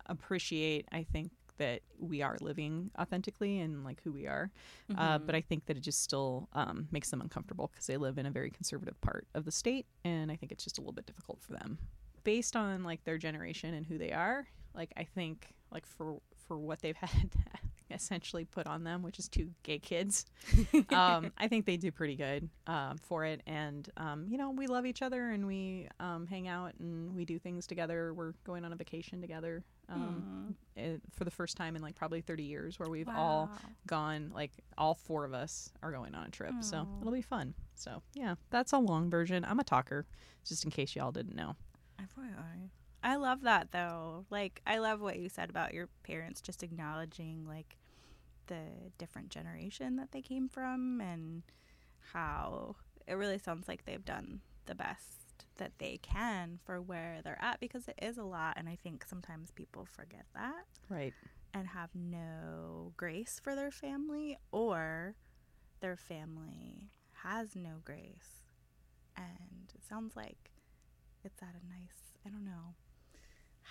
appreciate, 0.06 0.86
I 0.92 1.04
think, 1.04 1.30
that 1.58 1.80
we 1.98 2.22
are 2.22 2.36
living 2.40 2.90
authentically 2.98 3.60
and 3.60 3.84
like 3.84 4.00
who 4.02 4.12
we 4.12 4.26
are. 4.26 4.50
Uh, 4.96 5.18
Mhm. 5.18 5.26
but 5.26 5.34
I 5.34 5.40
think 5.40 5.66
that 5.66 5.76
it 5.76 5.80
just 5.80 6.02
still 6.02 6.48
um, 6.52 6.88
makes 6.90 7.10
them 7.10 7.20
uncomfortable 7.20 7.68
because 7.72 7.86
they 7.86 7.96
live 7.96 8.18
in 8.18 8.26
a 8.26 8.30
very 8.30 8.50
conservative 8.50 9.00
part 9.00 9.26
of 9.34 9.44
the 9.44 9.52
state. 9.52 9.86
And 10.04 10.30
I 10.32 10.36
think 10.36 10.52
it's 10.52 10.64
just 10.64 10.78
a 10.78 10.80
little 10.80 10.92
bit 10.94 11.06
difficult 11.06 11.40
for 11.42 11.52
them. 11.52 11.78
Based 12.24 12.56
on 12.56 12.84
like 12.84 13.04
their 13.04 13.18
generation 13.18 13.74
and 13.74 13.86
who 13.86 13.98
they 13.98 14.12
are, 14.12 14.46
like 14.74 14.92
I 14.96 15.04
think 15.04 15.54
like 15.70 15.86
for 15.86 16.20
for 16.46 16.58
what 16.58 16.80
they've 16.80 16.96
had 17.00 17.30
essentially 17.90 18.44
put 18.44 18.66
on 18.66 18.84
them, 18.84 19.02
which 19.02 19.18
is 19.18 19.28
two 19.28 19.50
gay 19.62 19.78
kids, 19.78 20.24
um, 20.90 21.30
I 21.36 21.46
think 21.48 21.66
they 21.66 21.76
do 21.76 21.90
pretty 21.92 22.16
good 22.16 22.48
um, 22.66 22.96
for 22.98 23.24
it. 23.24 23.42
And, 23.46 23.88
um, 23.98 24.26
you 24.28 24.38
know, 24.38 24.50
we 24.50 24.66
love 24.66 24.86
each 24.86 25.02
other 25.02 25.30
and 25.30 25.46
we 25.46 25.88
um, 26.00 26.26
hang 26.26 26.48
out 26.48 26.72
and 26.78 27.14
we 27.14 27.24
do 27.26 27.38
things 27.38 27.66
together. 27.66 28.14
We're 28.14 28.32
going 28.44 28.64
on 28.64 28.72
a 28.72 28.76
vacation 28.76 29.20
together 29.20 29.62
um, 29.92 30.56
eh, 30.76 30.96
for 31.12 31.24
the 31.24 31.30
first 31.30 31.56
time 31.56 31.76
in 31.76 31.82
like 31.82 31.94
probably 31.94 32.20
30 32.20 32.42
years 32.44 32.78
where 32.78 32.88
we've 32.88 33.08
all 33.08 33.50
gone, 33.86 34.30
like, 34.34 34.52
all 34.78 34.94
four 34.94 35.24
of 35.24 35.34
us 35.34 35.70
are 35.82 35.92
going 35.92 36.14
on 36.14 36.26
a 36.26 36.30
trip. 36.30 36.52
So 36.60 36.86
it'll 37.00 37.12
be 37.12 37.22
fun. 37.22 37.54
So, 37.74 38.02
yeah, 38.14 38.34
that's 38.50 38.72
a 38.72 38.78
long 38.78 39.10
version. 39.10 39.44
I'm 39.44 39.58
a 39.60 39.64
talker, 39.64 40.06
just 40.46 40.64
in 40.64 40.70
case 40.70 40.94
y'all 40.96 41.12
didn't 41.12 41.36
know. 41.36 41.56
FYI. 42.00 42.70
I 43.04 43.16
love 43.16 43.42
that 43.42 43.72
though. 43.72 44.24
Like 44.30 44.60
I 44.66 44.78
love 44.78 45.00
what 45.00 45.18
you 45.18 45.28
said 45.28 45.50
about 45.50 45.74
your 45.74 45.88
parents 46.04 46.40
just 46.40 46.62
acknowledging 46.62 47.46
like 47.46 47.76
the 48.46 48.60
different 48.98 49.30
generation 49.30 49.96
that 49.96 50.12
they 50.12 50.22
came 50.22 50.48
from 50.48 51.00
and 51.00 51.42
how 52.12 52.76
it 53.06 53.14
really 53.14 53.38
sounds 53.38 53.66
like 53.68 53.84
they've 53.84 54.04
done 54.04 54.40
the 54.66 54.74
best 54.74 55.21
that 55.56 55.72
they 55.78 55.98
can 56.02 56.58
for 56.64 56.80
where 56.80 57.20
they're 57.22 57.40
at 57.42 57.60
because 57.60 57.86
it 57.88 57.98
is 58.00 58.16
a 58.18 58.24
lot 58.24 58.54
and 58.56 58.68
I 58.68 58.76
think 58.76 59.04
sometimes 59.08 59.50
people 59.50 59.84
forget 59.84 60.24
that 60.34 60.64
Right. 60.88 61.12
and 61.54 61.68
have 61.68 61.90
no 61.94 62.92
grace 62.96 63.40
for 63.42 63.54
their 63.54 63.70
family 63.70 64.38
or 64.50 65.14
their 65.80 65.96
family 65.96 66.90
has 67.22 67.54
no 67.54 67.76
grace. 67.84 68.42
And 69.16 69.70
it 69.74 69.84
sounds 69.88 70.16
like 70.16 70.50
it's 71.24 71.42
at 71.42 71.50
a 71.50 71.66
nice, 71.68 72.12
I 72.26 72.30
don't 72.30 72.44
know, 72.44 72.74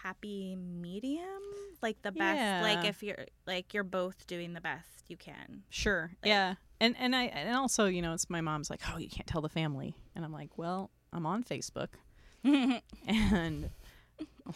happy 0.04 0.56
medium, 0.56 1.42
like 1.82 2.02
the 2.02 2.12
best 2.12 2.64
like 2.64 2.86
if 2.86 3.04
you're 3.04 3.26
like 3.46 3.74
you're 3.74 3.84
both 3.84 4.26
doing 4.28 4.54
the 4.54 4.62
best 4.62 5.06
you 5.10 5.18
can. 5.18 5.64
Sure. 5.70 6.12
Like- 6.22 6.30
yeah. 6.30 6.56
And 6.80 6.96
and 6.98 7.16
I 7.16 7.24
and 7.26 7.56
also, 7.56 7.86
you 7.86 8.02
know, 8.02 8.14
it's 8.14 8.30
my 8.30 8.42
mom's 8.42 8.70
like, 8.72 8.82
"Oh, 8.92 8.98
you 8.98 9.08
can't 9.10 9.28
tell 9.28 9.42
the 9.42 9.50
family." 9.50 9.96
And 10.16 10.26
I'm 10.26 10.32
like, 10.34 10.58
"Well, 10.58 10.90
I'm 11.14 11.26
on 11.26 11.44
Facebook 11.44 11.90
and 12.44 13.70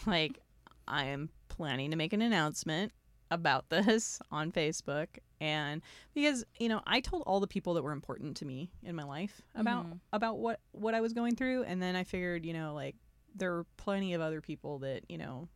like 0.06 0.40
I 0.88 1.06
am 1.06 1.30
planning 1.50 1.92
to 1.92 1.98
make 1.98 2.14
an 2.14 2.22
announcement 2.22 2.92
about 3.32 3.70
this 3.70 4.20
on 4.32 4.52
Facebook 4.52 5.08
and 5.42 5.82
because, 6.14 6.46
you 6.60 6.70
know, 6.70 6.82
I 6.88 7.02
told 7.02 7.24
all 7.28 7.40
the 7.40 7.48
people 7.48 7.74
that 7.74 7.84
were 7.84 7.92
important 7.92 8.38
to 8.38 8.46
me 8.46 8.72
in 8.84 8.96
my 8.96 9.04
life 9.04 9.42
about 9.54 9.86
Mhm. 9.86 10.00
about 10.14 10.38
what 10.40 10.60
what 10.72 10.94
I 10.94 11.02
was 11.02 11.14
going 11.14 11.36
through 11.36 11.64
and 11.64 11.82
then 11.82 11.96
I 11.96 12.04
figured, 12.04 12.46
you 12.46 12.54
know, 12.54 12.74
like 12.74 12.96
there 13.36 13.54
are 13.56 13.66
plenty 13.78 14.14
of 14.14 14.22
other 14.22 14.40
people 14.40 14.80
that, 14.80 15.04
you 15.10 15.18
know, 15.18 15.50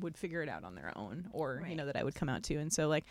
would 0.00 0.16
figure 0.16 0.42
it 0.42 0.48
out 0.48 0.64
on 0.64 0.74
their 0.74 0.92
own 0.98 1.28
or, 1.32 1.64
you 1.68 1.76
know, 1.76 1.86
that 1.86 1.94
I 1.96 2.02
would 2.02 2.16
come 2.16 2.28
out 2.28 2.42
to. 2.44 2.56
And 2.56 2.72
so 2.72 2.88
like 2.88 3.04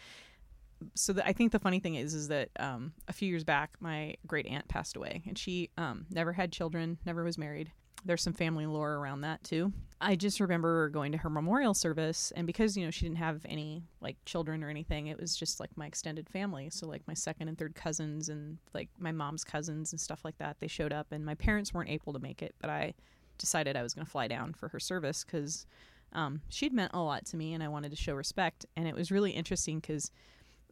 so 0.96 1.14
the, 1.14 1.28
I 1.28 1.34
think 1.34 1.52
the 1.52 1.60
funny 1.60 1.80
thing 1.80 1.96
is, 1.96 2.14
is 2.14 2.28
that 2.30 2.50
um, 2.60 2.94
a 3.08 3.14
few 3.14 3.28
years 3.28 3.44
back, 3.44 3.72
my 3.80 4.16
great 4.26 4.48
aunt 4.48 4.68
passed 4.68 4.96
away, 4.96 5.22
and 5.28 5.38
she 5.38 5.70
um, 5.78 6.06
never 6.10 6.34
had 6.34 6.52
children, 6.52 6.98
never 7.06 7.24
was 7.24 7.38
married. 7.38 7.72
There's 8.06 8.22
some 8.22 8.34
family 8.34 8.66
lore 8.66 8.94
around 8.94 9.22
that 9.22 9.44
too. 9.44 9.74
I 10.00 10.16
just 10.16 10.40
remember 10.40 10.88
going 10.88 11.12
to 11.12 11.18
her 11.18 11.30
memorial 11.30 11.74
service, 11.74 12.32
and 12.36 12.48
because 12.48 12.78
you 12.78 12.86
know 12.86 12.92
she 12.92 13.06
didn't 13.06 13.18
have 13.18 13.46
any 13.48 13.84
like 14.00 14.16
children 14.26 14.64
or 14.64 14.70
anything, 14.70 15.08
it 15.08 15.20
was 15.20 15.36
just 15.36 15.60
like 15.60 15.76
my 15.76 15.86
extended 15.86 16.30
family. 16.30 16.70
So 16.70 16.88
like 16.88 17.06
my 17.08 17.14
second 17.14 17.50
and 17.50 17.58
third 17.58 17.76
cousins 17.76 18.30
and 18.30 18.58
like 18.74 18.90
my 18.98 19.12
mom's 19.12 19.44
cousins 19.44 19.92
and 19.92 20.00
stuff 20.00 20.24
like 20.24 20.38
that. 20.38 20.58
They 20.60 20.68
showed 20.68 20.94
up, 20.94 21.08
and 21.12 21.26
my 21.26 21.36
parents 21.36 21.74
weren't 21.74 21.90
able 21.90 22.14
to 22.14 22.20
make 22.20 22.42
it, 22.42 22.56
but 22.62 22.70
I 22.70 22.94
decided 23.38 23.76
I 23.76 23.84
was 23.84 23.94
going 23.94 24.06
to 24.06 24.12
fly 24.12 24.28
down 24.28 24.54
for 24.54 24.70
her 24.70 24.80
service 24.80 25.26
because 25.26 25.66
um, 26.14 26.42
she'd 26.50 26.74
meant 26.74 26.94
a 26.94 27.00
lot 27.00 27.26
to 27.28 27.38
me, 27.38 27.54
and 27.54 27.64
I 27.64 27.68
wanted 27.68 27.92
to 27.92 27.98
show 27.98 28.14
respect. 28.14 28.66
And 28.78 28.88
it 28.88 28.96
was 28.96 29.12
really 29.12 29.32
interesting 29.32 29.80
because 29.80 30.12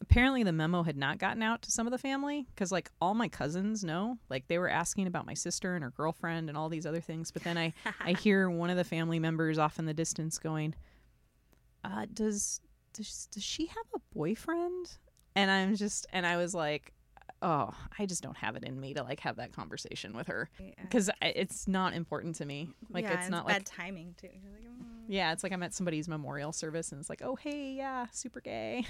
apparently 0.00 0.42
the 0.42 0.52
memo 0.52 0.82
had 0.82 0.96
not 0.96 1.18
gotten 1.18 1.42
out 1.42 1.62
to 1.62 1.70
some 1.70 1.86
of 1.86 1.90
the 1.90 1.98
family 1.98 2.46
because 2.54 2.70
like 2.70 2.90
all 3.00 3.14
my 3.14 3.28
cousins 3.28 3.82
know 3.82 4.18
like 4.28 4.46
they 4.48 4.58
were 4.58 4.68
asking 4.68 5.06
about 5.06 5.26
my 5.26 5.34
sister 5.34 5.74
and 5.74 5.82
her 5.82 5.90
girlfriend 5.90 6.48
and 6.48 6.56
all 6.56 6.68
these 6.68 6.86
other 6.86 7.00
things 7.00 7.30
but 7.30 7.42
then 7.42 7.58
i 7.58 7.72
i 8.00 8.12
hear 8.20 8.48
one 8.48 8.70
of 8.70 8.76
the 8.76 8.84
family 8.84 9.18
members 9.18 9.58
off 9.58 9.78
in 9.78 9.86
the 9.86 9.94
distance 9.94 10.38
going 10.38 10.74
uh 11.84 12.06
does 12.12 12.60
does, 12.92 13.28
does 13.32 13.44
she 13.44 13.66
have 13.66 13.86
a 13.94 14.00
boyfriend? 14.14 14.96
And 15.36 15.50
i'm 15.50 15.76
just 15.76 16.06
and 16.12 16.26
i 16.26 16.36
was 16.36 16.54
like 16.54 16.92
oh 17.42 17.70
i 17.98 18.06
just 18.06 18.22
don't 18.22 18.36
have 18.36 18.56
it 18.56 18.64
in 18.64 18.80
me 18.80 18.94
to 18.94 19.02
like 19.02 19.20
have 19.20 19.36
that 19.36 19.52
conversation 19.52 20.16
with 20.16 20.26
her 20.26 20.48
because 20.82 21.10
it's 21.22 21.68
not 21.68 21.94
important 21.94 22.34
to 22.34 22.44
me 22.44 22.68
like 22.90 23.04
Yeah, 23.04 23.14
it's 23.14 23.26
and 23.26 23.32
not 23.32 23.46
bad 23.46 23.58
like 23.58 23.64
timing 23.64 24.14
too. 24.20 24.28
Like, 24.28 24.62
mm. 24.62 24.84
Yeah, 25.08 25.32
it's 25.32 25.42
like 25.42 25.52
I'm 25.52 25.62
at 25.62 25.74
somebody's 25.74 26.08
memorial 26.08 26.52
service 26.52 26.92
and 26.92 27.00
it's 27.00 27.08
like, 27.08 27.22
oh, 27.22 27.36
hey, 27.36 27.72
yeah, 27.72 28.06
super 28.12 28.40
gay. 28.40 28.84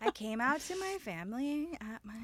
I 0.00 0.10
came 0.14 0.40
out 0.40 0.60
to 0.60 0.76
my 0.76 0.98
family 1.00 1.76
at 1.80 2.04
my 2.04 2.14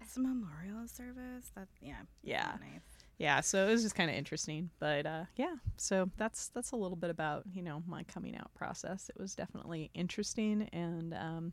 it's 0.00 0.16
a 0.16 0.20
memorial 0.20 0.86
service. 0.86 1.50
That 1.54 1.68
yeah. 1.80 2.02
Yeah. 2.22 2.52
Nice. 2.60 2.82
yeah, 3.18 3.40
so 3.40 3.66
it 3.66 3.70
was 3.70 3.82
just 3.82 3.94
kind 3.94 4.10
of 4.10 4.16
interesting. 4.16 4.70
But 4.78 5.06
uh, 5.06 5.24
yeah, 5.36 5.54
so 5.76 6.10
that's 6.16 6.48
that's 6.48 6.72
a 6.72 6.76
little 6.76 6.96
bit 6.96 7.10
about 7.10 7.44
you 7.52 7.62
know 7.62 7.82
my 7.86 8.02
coming 8.04 8.36
out 8.36 8.52
process. 8.54 9.10
It 9.14 9.20
was 9.20 9.34
definitely 9.34 9.90
interesting, 9.94 10.68
and 10.72 11.14
um, 11.14 11.52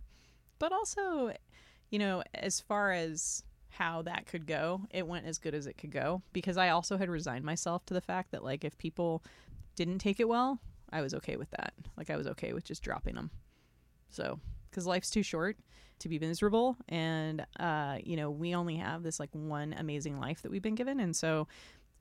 but 0.57 0.71
also, 0.71 1.31
you 1.89 1.99
know, 1.99 2.23
as 2.33 2.59
far 2.59 2.91
as 2.91 3.43
how 3.69 4.01
that 4.01 4.25
could 4.25 4.45
go, 4.45 4.81
it 4.91 5.07
went 5.07 5.25
as 5.25 5.37
good 5.37 5.53
as 5.53 5.67
it 5.67 5.77
could 5.77 5.91
go 5.91 6.21
because 6.33 6.57
I 6.57 6.69
also 6.69 6.97
had 6.97 7.09
resigned 7.09 7.45
myself 7.45 7.85
to 7.85 7.93
the 7.93 8.01
fact 8.01 8.31
that 8.31 8.43
like 8.43 8.63
if 8.63 8.77
people 8.77 9.23
didn't 9.75 9.99
take 9.99 10.19
it 10.19 10.27
well, 10.27 10.59
I 10.91 11.01
was 11.01 11.13
okay 11.15 11.35
with 11.35 11.51
that. 11.51 11.73
Like 11.97 12.09
I 12.09 12.17
was 12.17 12.27
okay 12.27 12.53
with 12.53 12.65
just 12.65 12.83
dropping 12.83 13.15
them. 13.15 13.31
So 14.09 14.39
because 14.69 14.85
life's 14.85 15.09
too 15.09 15.23
short 15.23 15.57
to 15.99 16.09
be 16.09 16.19
miserable 16.19 16.77
and 16.87 17.45
uh 17.59 17.97
you 18.01 18.15
know 18.15 18.31
we 18.31 18.55
only 18.55 18.77
have 18.77 19.03
this 19.03 19.19
like 19.19 19.29
one 19.33 19.73
amazing 19.77 20.19
life 20.19 20.41
that 20.41 20.51
we've 20.51 20.61
been 20.61 20.75
given 20.75 20.99
and 20.99 21.15
so 21.15 21.47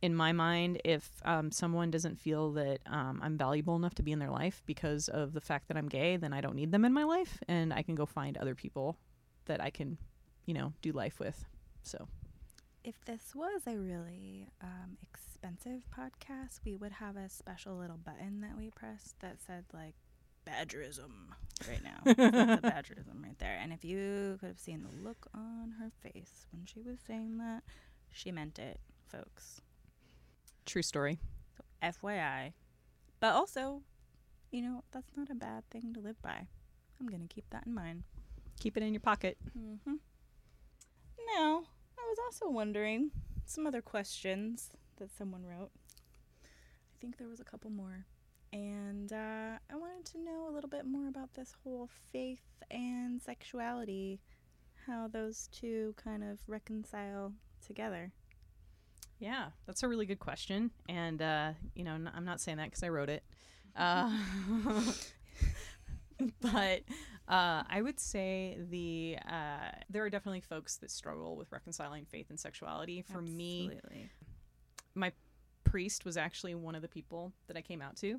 in 0.00 0.14
my 0.14 0.30
mind 0.30 0.80
if 0.84 1.10
um, 1.24 1.50
someone 1.50 1.90
doesn't 1.90 2.16
feel 2.16 2.52
that 2.52 2.78
um, 2.86 3.20
i'm 3.24 3.36
valuable 3.36 3.74
enough 3.74 3.94
to 3.94 4.02
be 4.02 4.12
in 4.12 4.20
their 4.20 4.30
life 4.30 4.62
because 4.66 5.08
of 5.08 5.32
the 5.32 5.40
fact 5.40 5.66
that 5.66 5.76
i'm 5.76 5.88
gay 5.88 6.16
then 6.16 6.32
i 6.32 6.40
don't 6.40 6.54
need 6.54 6.70
them 6.70 6.84
in 6.84 6.92
my 6.92 7.02
life 7.02 7.42
and 7.48 7.72
i 7.72 7.82
can 7.82 7.96
go 7.96 8.06
find 8.06 8.36
other 8.36 8.54
people 8.54 8.96
that 9.48 9.60
i 9.60 9.70
can 9.70 9.98
you 10.46 10.54
know 10.54 10.72
do 10.82 10.92
life 10.92 11.18
with 11.20 11.44
so 11.82 12.08
If 12.84 13.04
this 13.04 13.34
was 13.34 13.66
a 13.66 13.76
really 13.76 14.48
um, 14.62 14.96
expensive 15.02 15.82
podcast, 15.92 16.60
we 16.64 16.74
would 16.74 16.92
have 16.92 17.16
a 17.16 17.28
special 17.28 17.76
little 17.76 17.98
button 17.98 18.40
that 18.40 18.56
we 18.56 18.70
pressed 18.70 19.18
that 19.20 19.36
said 19.46 19.64
like 19.74 19.94
badgerism 20.46 21.34
right 21.68 21.82
now. 21.82 21.98
That's 22.04 22.64
a 22.64 22.70
badgerism 22.72 23.22
right 23.22 23.38
there. 23.38 23.58
And 23.60 23.72
if 23.72 23.84
you 23.84 24.36
could 24.40 24.48
have 24.48 24.58
seen 24.60 24.84
the 24.84 25.04
look 25.06 25.26
on 25.34 25.74
her 25.80 25.90
face 26.00 26.46
when 26.52 26.64
she 26.64 26.80
was 26.80 26.98
saying 27.06 27.36
that, 27.38 27.62
she 28.10 28.32
meant 28.32 28.58
it, 28.58 28.80
folks. 29.06 29.60
true 30.64 30.82
story 30.82 31.18
So 31.56 31.62
FYI. 31.82 32.52
But 33.20 33.34
also, 33.34 33.82
you 34.50 34.62
know, 34.62 34.84
that's 34.92 35.12
not 35.16 35.28
a 35.30 35.34
bad 35.34 35.68
thing 35.70 35.92
to 35.94 36.00
live 36.00 36.20
by. 36.22 36.46
I'm 37.00 37.06
going 37.08 37.26
to 37.28 37.34
keep 37.34 37.50
that 37.50 37.66
in 37.66 37.74
mind. 37.74 38.04
Keep 38.58 38.76
it 38.76 38.82
in 38.82 38.92
your 38.92 39.00
pocket 39.00 39.36
Mm-hmm. 39.58 39.94
Now, 41.36 41.62
I 41.98 42.02
was 42.08 42.18
also 42.24 42.48
wondering 42.50 43.10
some 43.44 43.66
other 43.66 43.82
questions 43.82 44.70
that 44.96 45.10
someone 45.16 45.44
wrote. 45.44 45.70
I 46.42 46.96
think 47.00 47.18
there 47.18 47.28
was 47.28 47.40
a 47.40 47.44
couple 47.44 47.70
more. 47.70 48.06
And 48.52 49.12
uh, 49.12 49.58
I 49.70 49.76
wanted 49.76 50.06
to 50.12 50.18
know 50.24 50.48
a 50.48 50.52
little 50.52 50.70
bit 50.70 50.86
more 50.86 51.08
about 51.08 51.34
this 51.34 51.54
whole 51.62 51.90
faith 52.12 52.40
and 52.70 53.20
sexuality, 53.20 54.20
how 54.86 55.06
those 55.06 55.48
two 55.52 55.94
kind 56.02 56.24
of 56.24 56.38
reconcile 56.46 57.34
together. 57.64 58.10
Yeah, 59.18 59.48
that's 59.66 59.82
a 59.82 59.88
really 59.88 60.06
good 60.06 60.20
question, 60.20 60.70
and 60.88 61.20
uh, 61.20 61.52
you 61.74 61.82
know, 61.84 61.94
n- 61.94 62.10
I'm 62.14 62.24
not 62.24 62.40
saying 62.40 62.56
that 62.58 62.66
because 62.66 62.84
I 62.84 62.88
wrote 62.88 63.10
it, 63.10 63.24
uh, 63.76 64.10
but 66.40 66.80
uh, 67.28 67.62
I 67.68 67.82
would 67.82 68.00
say 68.00 68.58
the 68.70 69.18
uh, 69.30 69.70
there 69.90 70.02
are 70.02 70.10
definitely 70.10 70.40
folks 70.40 70.76
that 70.78 70.90
struggle 70.90 71.36
with 71.36 71.52
reconciling 71.52 72.06
faith 72.06 72.30
and 72.30 72.40
sexuality. 72.40 73.02
For 73.02 73.20
me, 73.20 73.70
my 74.94 75.12
priest 75.64 76.04
was 76.06 76.16
actually 76.16 76.54
one 76.54 76.74
of 76.74 76.80
the 76.82 76.88
people 76.88 77.32
that 77.46 77.56
I 77.56 77.60
came 77.60 77.82
out 77.82 77.96
to, 77.96 78.18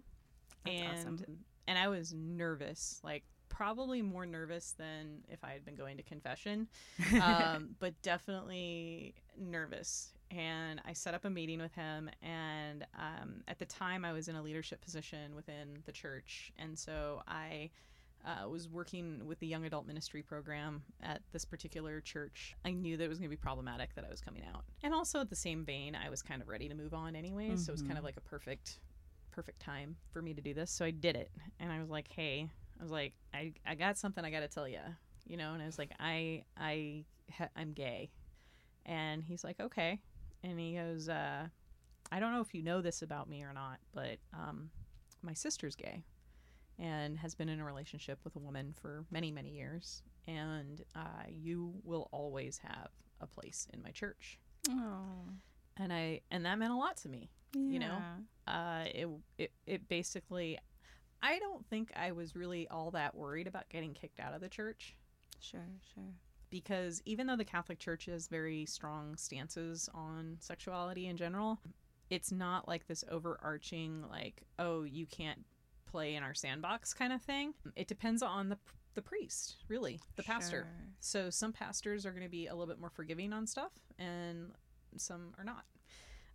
That's 0.65 0.77
and 1.05 1.19
awesome. 1.21 1.37
and 1.67 1.79
I 1.79 1.87
was 1.87 2.13
nervous, 2.13 2.99
like 3.03 3.23
probably 3.49 4.01
more 4.03 4.27
nervous 4.27 4.73
than 4.77 5.23
if 5.27 5.43
I 5.43 5.51
had 5.53 5.65
been 5.65 5.75
going 5.75 5.97
to 5.97 6.03
confession, 6.03 6.67
um, 7.21 7.75
but 7.79 7.99
definitely 8.03 9.15
nervous. 9.37 10.13
And 10.29 10.79
I 10.85 10.93
set 10.93 11.15
up 11.15 11.25
a 11.25 11.29
meeting 11.31 11.59
with 11.59 11.73
him, 11.73 12.07
and 12.21 12.85
um, 12.95 13.41
at 13.47 13.57
the 13.57 13.65
time 13.65 14.05
I 14.05 14.13
was 14.13 14.27
in 14.27 14.35
a 14.35 14.41
leadership 14.43 14.79
position 14.81 15.35
within 15.35 15.79
the 15.87 15.91
church, 15.91 16.53
and 16.59 16.77
so 16.77 17.23
I. 17.27 17.71
Uh, 18.25 18.47
was 18.49 18.67
working 18.67 19.25
with 19.25 19.39
the 19.39 19.47
young 19.47 19.63
adult 19.65 19.88
ministry 19.88 20.21
program 20.21 20.84
at 21.01 21.21
this 21.32 21.45
particular 21.45 22.01
church. 22.01 22.53
I 22.65 22.71
knew 22.71 22.97
that 22.97 23.03
it 23.05 23.08
was 23.08 23.17
going 23.17 23.29
to 23.29 23.36
be 23.36 23.39
problematic 23.41 23.95
that 23.95 24.03
I 24.03 24.10
was 24.10 24.19
coming 24.19 24.43
out, 24.53 24.65
and 24.84 24.93
also 24.93 25.21
at 25.21 25.29
the 25.29 25.38
same 25.38 25.63
vein, 25.63 25.95
I 25.95 26.10
was 26.10 26.21
kind 26.21 26.41
of 26.41 26.49
ready 26.49 26.67
to 26.67 26.75
move 26.75 26.93
on 26.93 27.15
anyway. 27.15 27.55
So 27.55 27.69
it 27.71 27.75
was 27.75 27.82
kind 27.82 27.97
of 27.97 28.01
Mhm. 28.01 28.08
like 28.08 28.17
a 28.17 28.21
perfect, 28.21 28.79
perfect 29.32 29.62
time 29.62 29.95
for 30.12 30.21
me 30.21 30.34
to 30.34 30.41
do 30.41 30.53
this. 30.53 30.69
So 30.69 30.84
I 30.84 30.91
did 30.91 31.15
it, 31.15 31.32
and 31.60 31.71
I 31.71 31.79
was 31.79 31.89
like, 31.89 32.10
"Hey, 32.12 32.49
I 32.77 32.84
was 32.84 32.91
like, 32.91 33.13
I, 33.34 33.53
I 33.65 33.75
got 33.75 33.97
something 33.97 34.23
I 34.25 34.32
got 34.32 34.41
to 34.41 34.49
tell 34.49 34.67
you, 34.67 34.82
you 35.25 35.38
know." 35.38 35.53
And 35.53 35.63
I 35.63 35.65
was 35.65 35.77
like, 35.79 35.91
"I 35.97 36.43
I 36.58 37.05
ha- 37.32 37.49
I'm 37.55 37.71
gay," 37.71 38.12
and 38.86 39.23
he's 39.23 39.45
like, 39.45 39.62
"Okay," 39.62 40.01
and 40.43 40.60
he 40.60 40.73
goes, 40.75 41.08
uh, 41.08 41.47
"I 42.12 42.19
don't 42.19 42.34
know 42.34 42.41
if 42.41 42.53
you 42.53 42.63
know 42.63 42.82
this 42.82 43.01
about 43.01 43.29
me 43.29 43.43
or 43.43 43.53
not, 43.53 43.79
but 43.93 44.19
um, 44.34 44.71
my 45.21 45.34
sister's 45.34 45.75
gay." 45.77 46.03
And 46.79 47.17
has 47.19 47.35
been 47.35 47.49
in 47.49 47.59
a 47.59 47.65
relationship 47.65 48.19
with 48.23 48.35
a 48.37 48.39
woman 48.39 48.73
for 48.81 49.03
many, 49.11 49.31
many 49.31 49.49
years. 49.49 50.01
And 50.27 50.81
uh, 50.95 51.25
you 51.29 51.73
will 51.83 52.07
always 52.11 52.59
have 52.63 52.89
a 53.19 53.27
place 53.27 53.67
in 53.73 53.81
my 53.83 53.91
church. 53.91 54.39
Oh, 54.69 55.25
And 55.77 55.91
I 55.91 56.21
and 56.31 56.45
that 56.45 56.57
meant 56.57 56.71
a 56.71 56.77
lot 56.77 56.95
to 56.97 57.09
me 57.09 57.29
You 57.53 57.79
know? 57.79 57.97
yeah. 58.47 58.53
uh, 58.53 58.83
it, 58.93 59.07
it 59.37 59.51
it 59.65 59.89
basically 59.89 60.57
I 61.21 61.39
don't 61.39 61.65
think 61.67 61.91
I 61.95 62.11
was 62.13 62.35
really 62.35 62.67
all 62.69 62.91
that 62.91 63.13
worried 63.15 63.47
about 63.47 63.67
getting 63.69 63.93
kicked 63.93 64.19
out 64.21 64.33
of 64.33 64.39
the 64.41 64.47
church 64.49 64.95
Sure, 65.41 65.67
sure. 65.93 66.13
because 66.49 67.01
even 67.05 67.27
though 67.27 67.35
the 67.37 67.43
Catholic 67.45 67.79
Church 67.79 68.05
has 68.05 68.27
very 68.27 68.65
strong 68.65 69.15
stances 69.17 69.89
on 69.93 70.37
sexuality 70.39 71.07
in 71.07 71.17
general, 71.17 71.59
it's 72.09 72.31
not 72.31 72.67
like 72.67 72.87
this 72.87 73.03
overarching 73.09 74.03
like 74.09 74.43
oh 74.59 74.83
you 74.83 75.05
can't 75.05 75.45
play 75.89 76.15
in 76.15 76.23
our 76.23 76.34
sandbox 76.34 76.93
kind 76.93 77.12
of 77.13 77.21
thing. 77.21 77.54
It 77.75 77.88
depends 77.88 78.21
on 78.21 78.49
the 78.49 78.58
the 78.95 79.02
priest, 79.04 79.58
really, 79.67 79.99
the 80.15 80.23
pastor. 80.23 80.65
So 80.99 81.30
some 81.30 81.54
pastors 81.54 82.06
are 82.06 82.12
going 82.12 82.23
to 82.23 82.30
be 82.30 82.47
a 82.47 82.54
little 82.54 82.67
bit 82.67 82.80
more 82.80 82.89
forgiving 82.89 83.32
on 83.34 83.45
stuff, 83.47 83.71
and 83.97 84.52
some 84.97 85.34
are 85.38 85.43
not. 85.43 85.63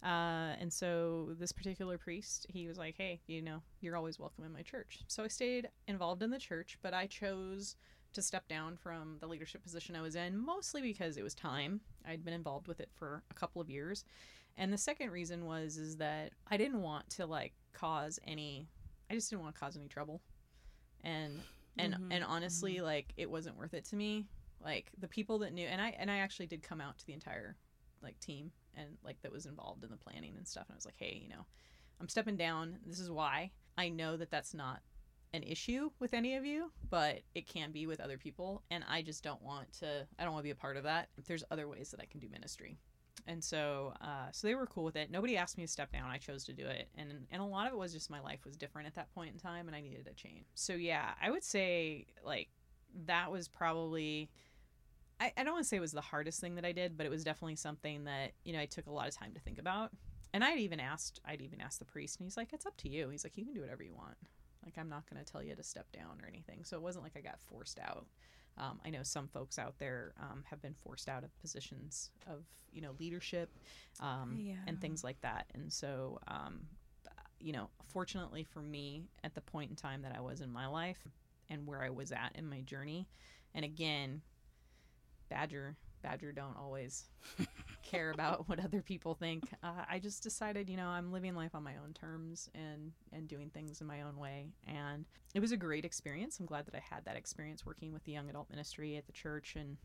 Uh, 0.02 0.54
and 0.60 0.72
so 0.72 1.30
this 1.38 1.50
particular 1.50 1.98
priest, 1.98 2.46
he 2.50 2.66
was 2.66 2.78
like, 2.78 2.94
"Hey, 2.96 3.20
you 3.26 3.42
know, 3.42 3.62
you're 3.80 3.96
always 3.96 4.18
welcome 4.18 4.44
in 4.44 4.52
my 4.52 4.62
church." 4.62 5.00
So 5.08 5.24
I 5.24 5.28
stayed 5.28 5.68
involved 5.88 6.22
in 6.22 6.30
the 6.30 6.38
church, 6.38 6.78
but 6.82 6.94
I 6.94 7.06
chose 7.06 7.76
to 8.12 8.22
step 8.22 8.46
down 8.48 8.76
from 8.76 9.16
the 9.20 9.26
leadership 9.26 9.62
position 9.62 9.96
I 9.96 10.02
was 10.02 10.14
in, 10.14 10.38
mostly 10.38 10.80
because 10.82 11.16
it 11.16 11.22
was 11.24 11.34
time. 11.34 11.80
I'd 12.06 12.24
been 12.24 12.34
involved 12.34 12.68
with 12.68 12.80
it 12.80 12.90
for 12.94 13.22
a 13.30 13.34
couple 13.34 13.60
of 13.60 13.68
years, 13.68 14.04
and 14.56 14.72
the 14.72 14.78
second 14.78 15.10
reason 15.10 15.46
was 15.46 15.76
is 15.76 15.96
that 15.96 16.32
I 16.48 16.56
didn't 16.56 16.82
want 16.82 17.10
to 17.10 17.26
like 17.26 17.52
cause 17.72 18.18
any. 18.26 18.68
I 19.14 19.16
just 19.16 19.30
didn't 19.30 19.42
want 19.42 19.54
to 19.54 19.60
cause 19.60 19.76
any 19.76 19.86
trouble, 19.86 20.20
and 21.04 21.40
and 21.78 21.94
Mhm, 21.94 22.08
and 22.10 22.24
honestly, 22.24 22.80
like 22.80 23.12
it 23.16 23.30
wasn't 23.30 23.56
worth 23.56 23.74
it 23.74 23.84
to 23.86 23.96
me. 23.96 24.26
Like 24.60 24.90
the 24.98 25.06
people 25.06 25.38
that 25.40 25.52
knew, 25.52 25.66
and 25.68 25.80
I 25.80 25.90
and 25.90 26.10
I 26.10 26.18
actually 26.18 26.46
did 26.48 26.62
come 26.64 26.80
out 26.80 26.98
to 26.98 27.06
the 27.06 27.12
entire 27.12 27.56
like 28.02 28.18
team 28.18 28.50
and 28.74 28.98
like 29.04 29.22
that 29.22 29.30
was 29.32 29.46
involved 29.46 29.84
in 29.84 29.90
the 29.90 29.96
planning 29.96 30.34
and 30.36 30.48
stuff. 30.48 30.66
And 30.68 30.74
I 30.74 30.76
was 30.76 30.84
like, 30.84 30.96
hey, 30.98 31.20
you 31.22 31.28
know, 31.28 31.46
I'm 32.00 32.08
stepping 32.08 32.36
down. 32.36 32.78
This 32.84 32.98
is 32.98 33.08
why. 33.10 33.52
I 33.78 33.88
know 33.88 34.16
that 34.16 34.30
that's 34.32 34.52
not 34.52 34.82
an 35.32 35.44
issue 35.44 35.90
with 36.00 36.12
any 36.12 36.34
of 36.34 36.44
you, 36.44 36.72
but 36.90 37.20
it 37.36 37.46
can 37.46 37.70
be 37.70 37.86
with 37.86 38.00
other 38.00 38.18
people, 38.18 38.62
and 38.70 38.84
I 38.88 39.02
just 39.02 39.22
don't 39.22 39.42
want 39.42 39.72
to. 39.74 40.08
I 40.18 40.24
don't 40.24 40.32
want 40.32 40.42
to 40.42 40.48
be 40.48 40.50
a 40.50 40.56
part 40.56 40.76
of 40.76 40.82
that. 40.84 41.08
There's 41.24 41.44
other 41.52 41.68
ways 41.68 41.90
that 41.92 42.00
I 42.00 42.06
can 42.06 42.18
do 42.18 42.28
ministry. 42.28 42.78
And 43.26 43.42
so, 43.42 43.94
uh, 44.02 44.30
so 44.32 44.46
they 44.46 44.54
were 44.54 44.66
cool 44.66 44.84
with 44.84 44.96
it. 44.96 45.10
Nobody 45.10 45.36
asked 45.36 45.56
me 45.56 45.64
to 45.64 45.70
step 45.70 45.90
down. 45.92 46.10
I 46.10 46.18
chose 46.18 46.44
to 46.44 46.52
do 46.52 46.66
it, 46.66 46.88
and 46.94 47.26
and 47.30 47.40
a 47.40 47.44
lot 47.44 47.66
of 47.66 47.72
it 47.72 47.78
was 47.78 47.92
just 47.92 48.10
my 48.10 48.20
life 48.20 48.44
was 48.44 48.56
different 48.56 48.86
at 48.86 48.94
that 48.96 49.14
point 49.14 49.32
in 49.32 49.38
time, 49.38 49.66
and 49.66 49.74
I 49.74 49.80
needed 49.80 50.06
a 50.10 50.14
change. 50.14 50.44
So 50.54 50.74
yeah, 50.74 51.12
I 51.22 51.30
would 51.30 51.42
say 51.42 52.06
like 52.22 52.50
that 53.06 53.32
was 53.32 53.48
probably 53.48 54.28
I, 55.20 55.32
I 55.36 55.44
don't 55.44 55.54
want 55.54 55.64
to 55.64 55.68
say 55.68 55.76
it 55.76 55.80
was 55.80 55.92
the 55.92 56.00
hardest 56.00 56.40
thing 56.40 56.56
that 56.56 56.64
I 56.64 56.72
did, 56.72 56.96
but 56.96 57.06
it 57.06 57.10
was 57.10 57.24
definitely 57.24 57.56
something 57.56 58.04
that, 58.04 58.32
you 58.44 58.52
know, 58.52 58.60
I 58.60 58.66
took 58.66 58.86
a 58.86 58.90
lot 58.90 59.08
of 59.08 59.14
time 59.16 59.32
to 59.34 59.40
think 59.40 59.58
about. 59.58 59.90
And 60.32 60.42
I'd 60.42 60.58
even 60.58 60.80
asked 60.80 61.20
I'd 61.24 61.40
even 61.40 61.60
asked 61.60 61.78
the 61.78 61.84
priest 61.84 62.18
and 62.18 62.26
he's 62.26 62.36
like, 62.36 62.52
It's 62.52 62.66
up 62.66 62.76
to 62.78 62.88
you. 62.88 63.08
He's 63.08 63.24
like, 63.24 63.36
You 63.36 63.44
can 63.44 63.54
do 63.54 63.60
whatever 63.60 63.84
you 63.84 63.94
want. 63.94 64.16
Like 64.64 64.74
I'm 64.76 64.88
not 64.88 65.08
gonna 65.08 65.24
tell 65.24 65.42
you 65.42 65.54
to 65.54 65.62
step 65.62 65.86
down 65.92 66.20
or 66.20 66.28
anything. 66.28 66.64
So 66.64 66.76
it 66.76 66.82
wasn't 66.82 67.04
like 67.04 67.16
I 67.16 67.20
got 67.20 67.40
forced 67.40 67.78
out. 67.78 68.06
Um, 68.58 68.80
I 68.84 68.90
know 68.90 69.02
some 69.02 69.28
folks 69.28 69.58
out 69.58 69.78
there 69.78 70.14
um, 70.20 70.44
have 70.50 70.60
been 70.62 70.74
forced 70.84 71.08
out 71.08 71.24
of 71.24 71.38
positions 71.40 72.10
of, 72.26 72.44
you 72.72 72.80
know, 72.80 72.92
leadership 73.00 73.50
um, 74.00 74.38
Yeah. 74.40 74.54
and 74.66 74.80
things 74.80 75.02
like 75.02 75.20
that. 75.22 75.46
And 75.54 75.72
so, 75.72 76.18
um, 76.28 76.60
you 77.40 77.52
know, 77.52 77.68
fortunately 77.88 78.44
for 78.44 78.60
me, 78.62 79.04
at 79.22 79.34
the 79.34 79.40
point 79.40 79.70
in 79.70 79.76
time 79.76 80.02
that 80.02 80.14
I 80.16 80.20
was 80.20 80.40
in 80.40 80.50
my 80.50 80.66
life 80.66 80.98
and 81.50 81.66
where 81.66 81.82
I 81.82 81.90
was 81.90 82.12
at 82.12 82.32
in 82.36 82.48
my 82.48 82.60
journey, 82.60 83.08
and 83.54 83.64
again, 83.64 84.22
Badger 85.28 85.76
Badger 86.02 86.32
don't 86.32 86.56
always 86.56 87.04
care 87.84 88.10
about 88.10 88.48
what 88.48 88.58
other 88.58 88.82
people 88.82 89.14
think. 89.14 89.44
Uh, 89.62 89.84
I 89.88 89.98
just 89.98 90.22
decided, 90.22 90.68
you 90.68 90.76
know, 90.76 90.88
I'm 90.88 91.12
living 91.12 91.34
life 91.34 91.54
on 91.54 91.62
my 91.62 91.76
own 91.76 91.92
terms 91.92 92.48
and 92.54 92.92
and 93.12 93.28
doing 93.28 93.50
things 93.50 93.80
in 93.80 93.86
my 93.86 94.02
own 94.02 94.16
way. 94.16 94.46
And 94.66 95.04
it 95.34 95.40
was 95.40 95.52
a 95.52 95.56
great 95.56 95.84
experience. 95.84 96.40
I'm 96.40 96.46
glad 96.46 96.66
that 96.66 96.74
I 96.74 96.82
had 96.94 97.04
that 97.04 97.16
experience 97.16 97.64
working 97.64 97.92
with 97.92 98.04
the 98.04 98.12
young 98.12 98.28
adult 98.28 98.50
ministry 98.50 98.96
at 98.96 99.06
the 99.06 99.12
church 99.12 99.54
and 99.56 99.76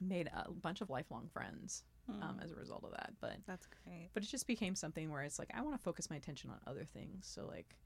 made 0.00 0.28
a 0.34 0.50
bunch 0.50 0.80
of 0.82 0.90
lifelong 0.90 1.28
friends 1.32 1.84
um, 2.08 2.38
as 2.42 2.52
a 2.52 2.54
result 2.54 2.84
of 2.84 2.90
that. 2.92 3.12
But 3.20 3.36
That's 3.46 3.66
great. 3.84 4.10
but 4.14 4.22
it 4.22 4.26
just 4.26 4.46
became 4.46 4.74
something 4.74 5.10
where 5.10 5.22
it's 5.22 5.38
like 5.38 5.50
I 5.54 5.62
want 5.62 5.74
to 5.74 5.82
focus 5.82 6.08
my 6.10 6.16
attention 6.16 6.50
on 6.50 6.58
other 6.66 6.84
things. 6.84 7.26
So 7.26 7.46
like 7.46 7.76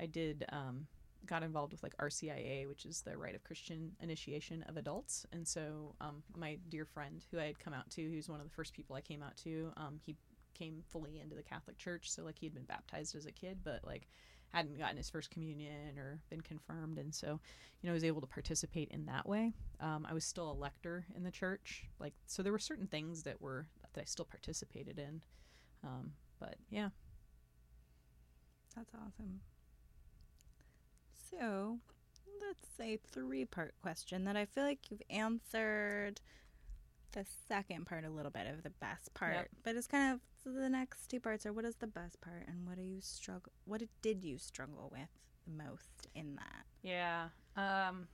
I 0.00 0.06
did 0.06 0.44
um 0.50 0.86
got 1.26 1.42
involved 1.42 1.72
with 1.72 1.82
like 1.82 1.96
RCIA, 1.98 2.68
which 2.68 2.86
is 2.86 3.02
the 3.02 3.16
Rite 3.16 3.34
of 3.34 3.44
Christian 3.44 3.92
Initiation 4.00 4.64
of 4.68 4.76
Adults. 4.76 5.26
And 5.32 5.46
so 5.46 5.94
um 6.00 6.22
my 6.36 6.58
dear 6.68 6.84
friend 6.84 7.24
who 7.30 7.38
I 7.38 7.44
had 7.44 7.58
come 7.58 7.74
out 7.74 7.90
to, 7.90 8.02
who's 8.02 8.28
one 8.28 8.40
of 8.40 8.46
the 8.48 8.54
first 8.54 8.74
people 8.74 8.96
I 8.96 9.00
came 9.00 9.22
out 9.22 9.36
to, 9.38 9.72
um 9.76 10.00
he 10.04 10.16
came 10.54 10.82
fully 10.88 11.20
into 11.20 11.36
the 11.36 11.42
Catholic 11.42 11.76
Church, 11.76 12.10
so 12.10 12.24
like 12.24 12.38
he 12.38 12.46
had 12.46 12.54
been 12.54 12.64
baptized 12.64 13.14
as 13.14 13.26
a 13.26 13.32
kid, 13.32 13.58
but 13.62 13.80
like 13.84 14.08
hadn't 14.52 14.78
gotten 14.78 14.96
his 14.96 15.10
first 15.10 15.30
communion 15.30 15.98
or 15.98 16.20
been 16.30 16.40
confirmed. 16.40 16.98
And 16.98 17.14
so 17.14 17.40
you 17.80 17.86
know 17.88 17.92
was 17.92 18.04
able 18.04 18.20
to 18.20 18.26
participate 18.26 18.90
in 18.90 19.06
that 19.06 19.28
way. 19.28 19.52
Um, 19.80 20.06
I 20.08 20.14
was 20.14 20.24
still 20.24 20.50
a 20.50 20.54
lector 20.54 21.06
in 21.14 21.24
the 21.24 21.30
church. 21.30 21.84
Like 21.98 22.14
so 22.26 22.42
there 22.42 22.52
were 22.52 22.58
certain 22.58 22.86
things 22.86 23.24
that 23.24 23.40
were 23.40 23.66
that 23.94 24.00
I 24.02 24.04
still 24.04 24.24
participated 24.24 24.98
in. 24.98 25.22
Um, 25.84 26.12
but 26.38 26.56
yeah. 26.70 26.90
That's 28.76 28.92
awesome. 28.94 29.40
So, 31.30 31.78
let's 32.40 32.68
say 32.76 32.98
three 33.12 33.44
part 33.44 33.74
question 33.82 34.24
that 34.24 34.36
I 34.36 34.44
feel 34.44 34.64
like 34.64 34.90
you've 34.90 35.02
answered 35.10 36.20
the 37.12 37.24
second 37.48 37.86
part 37.86 38.04
a 38.04 38.10
little 38.10 38.30
bit 38.30 38.46
of 38.46 38.62
the 38.62 38.70
best 38.70 39.14
part, 39.14 39.34
Yep. 39.34 39.48
but 39.64 39.76
it's 39.76 39.86
kind 39.86 40.12
of 40.14 40.20
so 40.44 40.52
the 40.52 40.68
next 40.68 41.08
two 41.08 41.18
parts 41.18 41.46
are 41.46 41.52
what 41.52 41.64
is 41.64 41.76
the 41.76 41.86
best 41.86 42.20
part 42.20 42.44
and 42.46 42.66
what 42.66 42.76
do 42.76 42.82
you 42.82 43.00
struggle 43.00 43.50
what 43.64 43.82
did 44.02 44.22
you 44.22 44.38
struggle 44.38 44.88
with 44.92 45.08
the 45.46 45.64
most 45.64 46.06
in 46.14 46.36
that? 46.36 46.64
yeah 46.82 47.28
um, 47.56 48.06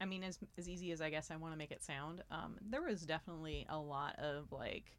I 0.00 0.04
mean 0.04 0.22
as 0.22 0.38
as 0.58 0.68
easy 0.68 0.92
as 0.92 1.00
I 1.00 1.08
guess 1.10 1.30
I 1.30 1.36
want 1.36 1.54
to 1.54 1.58
make 1.58 1.70
it 1.70 1.82
sound 1.82 2.22
um, 2.30 2.56
there 2.60 2.82
was 2.82 3.02
definitely 3.06 3.66
a 3.68 3.78
lot 3.78 4.14
of 4.18 4.52
like 4.52 4.92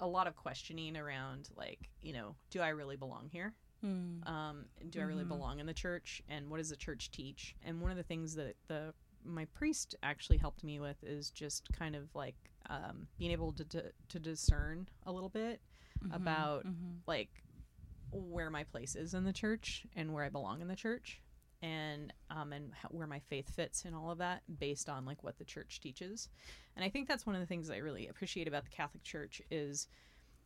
a 0.00 0.06
lot 0.06 0.26
of 0.26 0.36
questioning 0.36 0.96
around 0.96 1.48
like 1.56 1.88
you 2.00 2.12
know 2.12 2.34
do 2.50 2.60
I 2.60 2.68
really 2.70 2.96
belong 2.96 3.28
here 3.32 3.54
um, 3.82 4.66
do 4.90 5.00
I 5.00 5.02
really 5.04 5.24
Mhm. 5.24 5.28
belong 5.28 5.58
in 5.60 5.66
the 5.66 5.74
church? 5.74 6.22
And 6.28 6.48
what 6.50 6.58
does 6.58 6.70
the 6.70 6.76
church 6.76 7.10
teach? 7.10 7.56
And 7.62 7.80
one 7.80 7.90
of 7.90 7.96
the 7.96 8.02
things 8.02 8.34
that 8.36 8.56
the 8.68 8.94
my 9.24 9.44
priest 9.46 9.94
actually 10.02 10.36
helped 10.38 10.64
me 10.64 10.80
with 10.80 11.02
is 11.04 11.30
just 11.30 11.68
kind 11.72 11.94
of 11.94 12.12
like 12.14 12.34
um, 12.68 13.06
being 13.18 13.30
able 13.30 13.52
to, 13.52 13.64
to 13.66 13.92
to 14.08 14.18
discern 14.18 14.88
a 15.04 15.12
little 15.12 15.28
bit 15.28 15.60
about 16.12 16.64
Mhm. 16.66 17.00
like 17.06 17.30
where 18.10 18.50
my 18.50 18.64
place 18.64 18.94
is 18.96 19.14
in 19.14 19.24
the 19.24 19.32
church 19.32 19.86
and 19.96 20.12
where 20.12 20.24
I 20.24 20.28
belong 20.28 20.60
in 20.60 20.68
the 20.68 20.76
church 20.76 21.20
and 21.62 22.12
um 22.30 22.52
and 22.52 22.74
how, 22.74 22.88
where 22.90 23.06
my 23.06 23.20
faith 23.20 23.48
fits 23.48 23.84
in 23.84 23.94
all 23.94 24.10
of 24.10 24.18
that 24.18 24.42
based 24.58 24.88
on 24.88 25.04
like 25.06 25.22
what 25.22 25.38
the 25.38 25.44
church 25.44 25.80
teaches. 25.80 26.28
And 26.76 26.84
I 26.84 26.88
think 26.90 27.06
that's 27.08 27.24
one 27.24 27.34
of 27.36 27.40
the 27.40 27.46
things 27.46 27.70
I 27.70 27.76
really 27.78 28.08
appreciate 28.08 28.48
about 28.48 28.64
the 28.64 28.70
Catholic 28.70 29.02
Church 29.04 29.40
is 29.50 29.86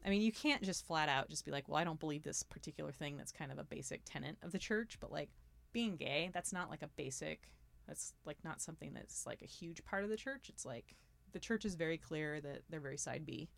I 0.06 0.10
mean, 0.10 0.22
you 0.22 0.30
can't 0.30 0.62
just 0.62 0.86
flat 0.86 1.08
out 1.08 1.28
just 1.28 1.44
be 1.44 1.50
like, 1.50 1.68
well, 1.68 1.78
I 1.78 1.84
don't 1.84 1.98
believe 1.98 2.22
this 2.22 2.42
particular 2.44 2.92
thing 2.92 3.16
that's 3.16 3.32
kind 3.32 3.50
of 3.50 3.58
a 3.58 3.64
basic 3.64 4.02
tenet 4.04 4.36
of 4.42 4.52
the 4.52 4.58
church, 4.58 4.98
but 5.00 5.10
like 5.10 5.30
being 5.72 5.96
gay, 5.96 6.30
that's 6.32 6.52
not 6.52 6.70
like 6.70 6.82
a 6.82 6.88
basic, 6.96 7.50
that's 7.88 8.14
like 8.24 8.38
not 8.44 8.60
something 8.62 8.92
that's 8.94 9.26
like 9.26 9.42
a 9.42 9.46
huge 9.46 9.84
part 9.84 10.04
of 10.04 10.10
the 10.10 10.16
church. 10.16 10.48
It's 10.48 10.64
like 10.64 10.94
the 11.32 11.40
church 11.40 11.64
is 11.64 11.74
very 11.74 11.98
clear 11.98 12.40
that 12.40 12.62
they're 12.70 12.80
very 12.80 12.96
side 12.96 13.26
B. 13.26 13.48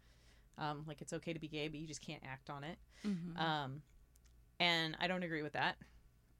Um, 0.57 0.85
like 0.89 1.03
it's 1.03 1.13
okay 1.13 1.35
to 1.35 1.39
be 1.39 1.49
gay, 1.49 1.69
but 1.69 1.79
you 1.79 1.87
just 1.87 2.01
can't 2.01 2.23
act 2.27 2.49
on 2.51 2.65
it. 2.65 2.79
Mhm. 3.05 3.39
Um, 3.39 3.83
and 4.59 4.97
I 4.99 5.07
don't 5.07 5.23
agree 5.23 5.43
with 5.43 5.53
that. 5.53 5.77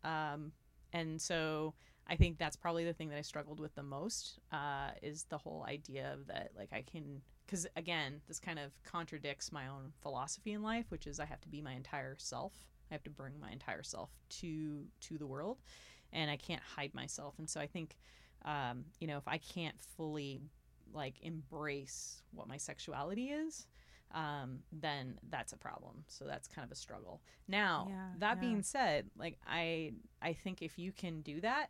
Um, 0.03 0.53
and 0.93 1.21
so 1.21 1.75
I 2.09 2.17
think 2.17 2.39
that's 2.39 2.57
probably 2.57 2.85
the 2.85 2.93
thing 2.95 3.11
that 3.11 3.19
I 3.19 3.23
struggled 3.23 3.61
with 3.61 3.75
the 3.75 3.83
most 3.83 4.39
uh, 4.53 4.91
is 5.03 5.25
the 5.25 5.39
whole 5.39 5.65
idea 5.69 6.13
of 6.13 6.27
that, 6.29 6.51
like, 6.57 6.73
I 6.73 6.83
can, 6.83 7.21
because 7.47 7.67
again, 7.77 8.21
this 8.27 8.41
kind 8.41 8.59
of 8.59 8.73
contradicts 8.83 9.53
my 9.53 9.69
own 9.69 9.93
philosophy 10.03 10.53
in 10.53 10.63
life, 10.63 10.87
which 10.91 11.07
is 11.07 11.21
I 11.21 11.27
have 11.27 11.41
to 11.43 11.49
be 11.49 11.61
my 11.61 11.73
entire 11.73 12.17
self. 12.19 12.53
I 12.91 12.95
have 12.95 13.03
to 13.05 13.11
bring 13.11 13.39
my 13.39 13.51
entire 13.51 13.83
self 13.83 14.11
to 14.41 14.87
to 15.01 15.19
the 15.19 15.27
world, 15.27 15.59
and 16.13 16.31
I 16.31 16.37
can't 16.37 16.63
hide 16.63 16.95
myself. 16.95 17.35
And 17.39 17.49
so 17.49 17.61
I 17.61 17.67
think, 17.67 17.97
um, 18.45 18.85
you 19.01 19.07
know, 19.07 19.19
if 19.19 19.29
I 19.29 19.39
can't 19.39 19.79
fully 19.81 20.41
like 20.95 21.17
embrace 21.23 22.23
what 22.33 22.49
my 22.49 22.57
sexuality 22.57 23.31
is, 23.31 23.67
um, 24.15 24.61
then 24.73 25.19
that's 25.29 25.53
a 25.53 25.57
problem. 25.59 26.05
So 26.09 26.25
that's 26.25 26.49
kind 26.49 26.65
of 26.65 26.73
a 26.73 26.75
struggle. 26.75 27.21
Now, 27.47 27.89
Yeah, 27.91 28.09
that 28.19 28.37
yeah. 28.37 28.41
being 28.41 28.63
said, 28.63 29.11
like 29.17 29.39
I 29.47 29.93
I 30.23 30.33
think 30.33 30.63
if 30.63 30.79
you 30.79 30.93
can 30.93 31.21
do 31.21 31.41
that 31.43 31.69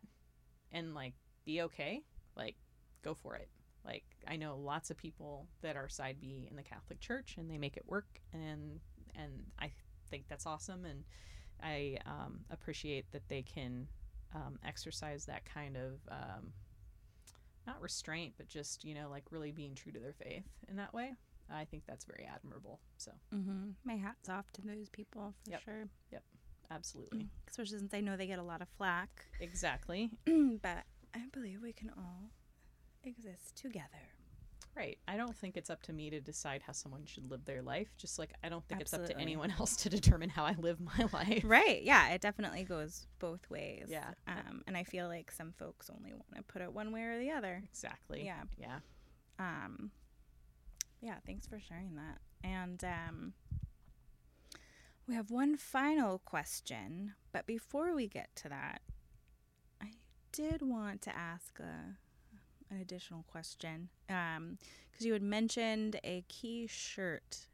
and 0.71 0.93
like 0.93 1.13
be 1.45 1.61
okay, 1.61 2.01
like 2.35 2.55
go 3.03 3.13
for 3.13 3.35
it. 3.35 3.49
Like 3.85 4.03
I 4.27 4.35
know 4.35 4.57
lots 4.57 4.91
of 4.91 4.97
people 4.97 5.47
that 5.61 5.75
are 5.75 5.87
side 5.87 6.17
B 6.19 6.47
in 6.49 6.55
the 6.55 6.63
Catholic 6.63 6.99
Church 6.99 7.35
and 7.37 7.49
they 7.49 7.57
make 7.57 7.77
it 7.77 7.83
work 7.87 8.19
and 8.33 8.79
and 9.15 9.43
I 9.59 9.71
think 10.09 10.25
that's 10.27 10.45
awesome 10.45 10.85
and 10.85 11.03
I 11.61 11.97
um, 12.05 12.41
appreciate 12.51 13.11
that 13.11 13.27
they 13.27 13.41
can 13.41 13.87
um, 14.33 14.59
exercise 14.65 15.25
that 15.25 15.43
kind 15.45 15.75
of 15.75 15.93
um, 16.11 16.53
not 17.67 17.81
restraint 17.81 18.33
but 18.37 18.47
just 18.47 18.83
you 18.83 18.93
know 18.93 19.09
like 19.09 19.23
really 19.31 19.51
being 19.51 19.75
true 19.75 19.91
to 19.91 19.99
their 19.99 20.13
faith 20.13 20.45
in 20.67 20.75
that 20.75 20.93
way. 20.93 21.13
I 21.51 21.65
think 21.65 21.83
that's 21.87 22.05
very 22.05 22.29
admirable. 22.31 22.79
So 22.97 23.11
mm-hmm. 23.33 23.71
My 23.83 23.95
hat's 23.95 24.29
off 24.29 24.51
to 24.53 24.61
those 24.61 24.89
people 24.89 25.33
for 25.45 25.59
sure. 25.59 25.87
Yep. 26.11 26.23
sure. 26.31 26.38
Absolutely, 26.71 27.27
Especially 27.49 27.79
since 27.79 27.93
I 27.93 28.01
know 28.01 28.17
they 28.17 28.27
get 28.27 28.39
a 28.39 28.43
lot 28.43 28.61
of 28.61 28.67
flack. 28.77 29.09
exactly. 29.39 30.11
but 30.25 30.83
I 31.13 31.21
believe 31.31 31.61
we 31.61 31.73
can 31.73 31.91
all 31.97 32.31
exist 33.03 33.55
together. 33.55 34.09
Right. 34.75 34.97
I 35.07 35.17
don't 35.17 35.35
think 35.35 35.57
it's 35.57 35.69
up 35.69 35.81
to 35.83 35.93
me 35.93 36.09
to 36.09 36.21
decide 36.21 36.61
how 36.61 36.71
someone 36.71 37.05
should 37.05 37.29
live 37.29 37.43
their 37.43 37.61
life. 37.61 37.89
Just 37.97 38.17
like 38.17 38.31
I 38.43 38.49
don't 38.49 38.65
think 38.67 38.79
it's 38.79 38.93
up 38.93 39.05
to 39.07 39.17
anyone 39.19 39.53
else 39.59 39.75
to 39.77 39.89
determine 39.89 40.29
how 40.29 40.45
I 40.45 40.55
live 40.57 40.79
my 40.79 41.09
life. 41.13 41.41
Right. 41.43 41.81
Yeah, 41.83 42.09
it 42.11 42.21
definitely 42.21 42.63
goes 42.63 43.07
both 43.19 43.49
ways. 43.49 43.87
Yeah. 43.89 44.11
Um, 44.27 44.63
and 44.67 44.77
I 44.77 44.83
feel 44.83 45.07
like 45.07 45.31
some 45.31 45.51
folks 45.57 45.89
only 45.89 46.13
want 46.13 46.35
to 46.35 46.43
put 46.43 46.61
it 46.61 46.71
one 46.71 46.91
way 46.93 47.01
or 47.03 47.19
the 47.19 47.31
other. 47.31 47.61
Exactly. 47.65 48.23
Yeah. 48.23 48.43
Yeah. 48.57 48.79
Um, 49.37 49.91
yeah, 51.01 51.15
thanks 51.25 51.47
for 51.47 51.59
sharing 51.59 51.95
that. 51.95 52.19
And 52.43 52.83
um, 52.83 53.33
we 55.09 55.15
have 55.15 55.31
one 55.31 55.57
final 55.57 56.19
question, 56.19 57.13
but 57.31 57.47
before 57.47 57.95
we 57.95 58.07
get 58.07 58.29
to 58.35 58.49
that, 58.49 58.81
I 59.81 59.87
did 60.31 60.61
want 60.61 61.01
to 61.01 61.17
ask 61.17 61.59
a, 61.59 61.97
an 62.73 62.79
additional 62.79 63.23
question 63.23 63.89
um, 64.07 64.59
because 64.91 65.07
you 65.07 65.13
had 65.13 65.23
mentioned 65.23 65.99
a 66.03 66.23
key 66.27 66.67
shirt, 66.67 67.47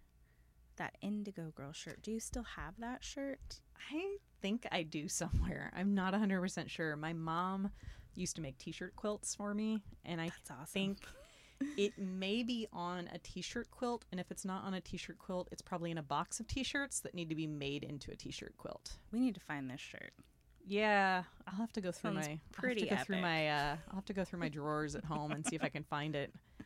that 0.76 0.98
Indigo 1.02 1.54
Girl 1.56 1.72
shirt. 1.72 2.02
Do 2.02 2.12
you 2.12 2.20
still 2.20 2.44
have 2.58 2.74
that 2.80 3.06
shirt? 3.06 3.62
I 3.94 4.18
think 4.42 4.68
I 4.74 4.84
do 4.84 5.08
somewhere. 5.08 5.72
I'm 5.74 5.96
not 5.96 6.14
100% 6.14 6.70
sure. 6.70 6.98
My 6.98 7.14
mom 7.14 7.72
used 8.16 8.36
to 8.36 8.42
make 8.42 8.58
t-shirt 8.58 8.96
quilts 8.98 9.34
for 9.34 9.54
me 9.54 9.82
and 10.04 10.20
I 10.20 10.26
That's 10.26 10.52
awesome. 10.52 10.66
think 10.66 10.98
it 11.78 11.98
may 11.98 12.44
be 12.44 12.68
on 12.74 13.10
a 13.14 13.18
t-shirt 13.20 13.72
quilt 13.72 14.06
and 14.12 14.20
if 14.20 14.30
it's 14.32 14.46
not 14.46 14.64
on 14.64 14.74
a 14.74 14.82
t-shirt 14.82 15.18
quilt, 15.18 15.48
it's 15.52 15.62
probably 15.62 15.92
in 15.92 15.98
a 15.98 16.04
box 16.04 16.40
of 16.40 16.48
t-shirts 16.48 17.00
that 17.02 17.14
need 17.14 17.30
to 17.30 17.36
be 17.36 17.48
made 17.48 17.84
into 17.84 18.12
a 18.12 18.16
t-shirt 18.16 18.54
quilt. 18.58 18.98
we 19.12 19.20
need 19.20 19.36
to 19.36 19.42
find 19.42 19.70
this 19.70 19.80
shirt. 19.82 20.12
Yeah, 20.68 21.24
I'll 21.48 21.58
have 21.58 21.72
to 21.74 21.82
go 21.82 21.92
through 21.92 22.14
Sounds 22.14 22.28
my 22.28 22.40
pretty 22.52 22.90
I'll 22.90 22.98
have 22.98 23.06
to 23.08 23.14
go 23.14 23.16
through 23.16 23.16
epic. 23.18 23.24
my 23.24 23.50
uh 23.50 23.78
I'll 23.90 23.96
have 23.96 24.06
to 24.06 24.14
go 24.14 24.24
through 24.26 24.40
my 24.40 24.50
drawers 24.50 24.96
at 24.96 25.06
home 25.06 25.32
and 25.32 25.46
see 25.46 25.56
if 25.56 25.64
I 25.64 25.70
can 25.70 25.84
find 25.84 26.16
it. 26.16 26.34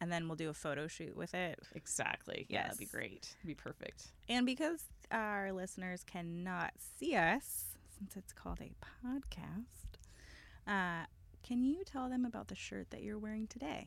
And 0.00 0.12
then 0.12 0.26
we'll 0.28 0.36
do 0.36 0.50
a 0.50 0.54
photo 0.54 0.86
shoot 0.86 1.16
with 1.16 1.32
it. 1.34 1.58
Exactly. 1.74 2.44
Yeah, 2.50 2.64
that'd 2.64 2.78
be 2.78 2.84
great. 2.84 3.34
It'd 3.38 3.46
be 3.46 3.54
perfect. 3.54 4.08
And 4.28 4.44
because 4.44 4.84
our 5.10 5.50
listeners 5.52 6.02
cannot 6.04 6.72
see 6.98 7.14
us, 7.14 7.66
since 7.96 8.14
it's 8.16 8.32
called 8.32 8.58
a 8.60 8.72
podcast, 9.06 9.96
uh, 10.66 11.06
can 11.42 11.62
you 11.62 11.84
tell 11.84 12.08
them 12.10 12.24
about 12.26 12.48
the 12.48 12.54
shirt 12.54 12.90
that 12.90 13.02
you're 13.02 13.18
wearing 13.18 13.46
today? 13.46 13.86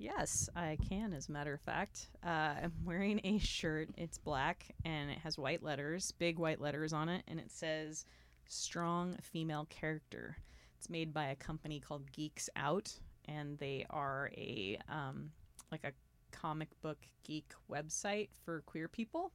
Yes, 0.00 0.48
I 0.54 0.78
can, 0.88 1.12
as 1.12 1.28
a 1.28 1.32
matter 1.32 1.52
of 1.52 1.60
fact. 1.60 2.08
Uh, 2.24 2.54
I'm 2.62 2.72
wearing 2.84 3.20
a 3.24 3.38
shirt. 3.38 3.88
It's 3.96 4.16
black 4.16 4.66
and 4.84 5.10
it 5.10 5.18
has 5.18 5.36
white 5.36 5.62
letters, 5.62 6.12
big 6.12 6.38
white 6.38 6.60
letters 6.60 6.92
on 6.92 7.08
it, 7.08 7.24
and 7.26 7.40
it 7.40 7.50
says 7.50 8.06
strong 8.46 9.16
female 9.20 9.66
character. 9.70 10.36
It's 10.76 10.88
made 10.88 11.12
by 11.12 11.26
a 11.26 11.36
company 11.36 11.80
called 11.80 12.12
Geeks 12.12 12.48
Out, 12.54 12.92
and 13.26 13.58
they 13.58 13.84
are 13.90 14.30
a 14.36 14.78
um, 14.88 15.30
like 15.72 15.82
a 15.82 15.92
comic 16.30 16.68
book 16.80 16.98
geek 17.24 17.50
website 17.70 18.28
for 18.44 18.60
queer 18.66 18.86
people. 18.86 19.32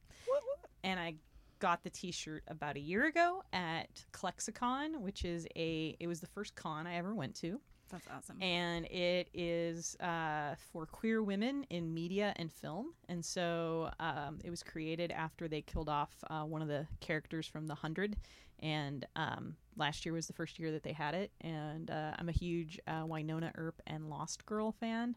And 0.82 0.98
I 0.98 1.14
got 1.58 1.82
the 1.82 1.90
t-shirt 1.90 2.42
about 2.48 2.76
a 2.76 2.80
year 2.80 3.06
ago 3.06 3.42
at 3.52 3.88
ClexaCon, 4.12 5.00
which 5.00 5.24
is 5.24 5.46
a 5.56 5.94
it 6.00 6.06
was 6.06 6.20
the 6.20 6.26
first 6.26 6.54
con 6.54 6.86
I 6.86 6.96
ever 6.96 7.14
went 7.14 7.34
to. 7.36 7.60
That's 7.94 8.08
awesome. 8.08 8.42
and 8.42 8.86
it 8.86 9.28
is 9.32 9.96
uh, 10.00 10.56
for 10.72 10.84
queer 10.84 11.22
women 11.22 11.64
in 11.70 11.94
media 11.94 12.32
and 12.36 12.52
film. 12.52 12.92
And 13.08 13.24
so 13.24 13.90
um, 14.00 14.40
it 14.44 14.50
was 14.50 14.64
created 14.64 15.12
after 15.12 15.46
they 15.46 15.62
killed 15.62 15.88
off 15.88 16.10
uh, 16.28 16.42
one 16.42 16.60
of 16.60 16.66
the 16.66 16.88
characters 17.00 17.46
from 17.46 17.68
The 17.68 17.74
Hundred. 17.76 18.16
And 18.58 19.06
um, 19.14 19.54
last 19.76 20.04
year 20.04 20.12
was 20.12 20.26
the 20.26 20.32
first 20.32 20.58
year 20.58 20.72
that 20.72 20.82
they 20.82 20.92
had 20.92 21.14
it. 21.14 21.30
And 21.40 21.88
uh, 21.88 22.14
I'm 22.18 22.28
a 22.28 22.32
huge 22.32 22.80
uh, 22.88 23.04
Wynonna 23.04 23.52
Earp 23.54 23.80
and 23.86 24.10
Lost 24.10 24.44
Girl 24.44 24.72
fan. 24.72 25.14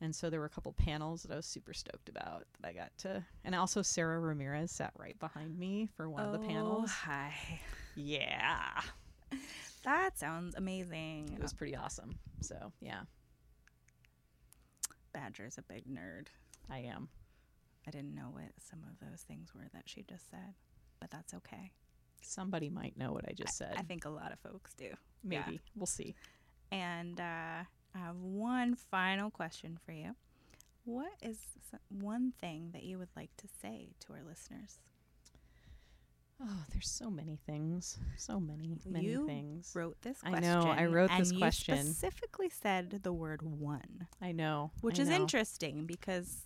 And 0.00 0.14
so 0.14 0.28
there 0.28 0.40
were 0.40 0.46
a 0.46 0.50
couple 0.50 0.72
panels 0.72 1.22
that 1.22 1.32
I 1.32 1.36
was 1.36 1.46
super 1.46 1.72
stoked 1.72 2.08
about 2.08 2.44
that 2.60 2.68
I 2.68 2.72
got 2.72 2.90
to. 2.98 3.22
And 3.44 3.54
also 3.54 3.82
Sara 3.82 4.18
Ramirez 4.18 4.72
sat 4.72 4.92
right 4.98 5.18
behind 5.20 5.56
me 5.58 5.88
for 5.96 6.10
one 6.10 6.24
of 6.24 6.32
the 6.32 6.38
panels. 6.38 6.90
Oh, 6.90 6.92
Hi. 7.04 7.32
Yeah, 7.94 8.82
That 9.86 10.18
sounds 10.18 10.54
amazing. 10.56 11.30
it 11.34 11.40
was 11.40 11.54
pretty 11.54 11.74
awesome. 11.76 12.18
So 12.42 12.72
yeah, 12.80 13.02
Badger's 15.14 15.58
a 15.58 15.62
big 15.62 15.84
nerd. 15.86 16.26
I 16.68 16.78
am. 16.80 17.08
I 17.86 17.90
didn't 17.92 18.14
know 18.14 18.28
what 18.32 18.50
some 18.58 18.80
of 18.90 18.98
those 19.08 19.22
things 19.22 19.54
were 19.54 19.68
that 19.72 19.84
she 19.88 20.02
just 20.02 20.28
said, 20.28 20.54
but 21.00 21.10
that's 21.10 21.32
okay. 21.34 21.70
Somebody 22.20 22.68
might 22.68 22.98
know 22.98 23.12
what 23.12 23.24
I 23.28 23.32
just 23.32 23.56
said. 23.56 23.74
I 23.76 23.82
think 23.82 24.04
a 24.04 24.10
lot 24.10 24.32
of 24.32 24.40
folks 24.40 24.74
do. 24.74 24.90
Maybe. 25.22 25.42
yeah. 25.52 25.58
We'll 25.76 25.86
see. 25.86 26.16
And 26.72 27.20
uh, 27.20 27.62
I 27.94 27.98
have 27.98 28.16
one 28.16 28.74
final 28.74 29.30
question 29.30 29.78
for 29.86 29.92
you. 29.92 30.16
What 30.84 31.12
is 31.22 31.38
one 31.88 32.32
thing 32.40 32.70
that 32.72 32.82
you 32.82 32.98
would 32.98 33.10
like 33.16 33.30
to 33.36 33.46
say 33.62 33.90
to 34.00 34.14
our 34.14 34.22
listeners? 34.28 34.80
Oh, 36.42 36.64
there's 36.72 36.88
so 36.90 37.10
many 37.10 37.38
things. 37.46 37.98
So 38.16 38.38
many, 38.38 38.76
many 38.86 39.06
You 39.06 39.26
things. 39.26 39.72
Wrote 39.74 39.96
this 40.02 40.20
question. 40.20 40.44
I 40.44 40.54
know, 40.54 40.70
I 40.70 40.84
wrote 40.84 41.10
and 41.10 41.20
this 41.20 41.32
you 41.32 41.38
question. 41.38 41.78
specifically 41.78 42.50
said 42.50 43.00
the 43.02 43.12
word 43.12 43.40
one, 43.42 44.06
I 44.20 44.32
know. 44.32 44.70
which 44.82 44.98
I 44.98 45.02
is 45.02 45.08
know. 45.08 45.16
interesting 45.16 45.86
because 45.86 46.42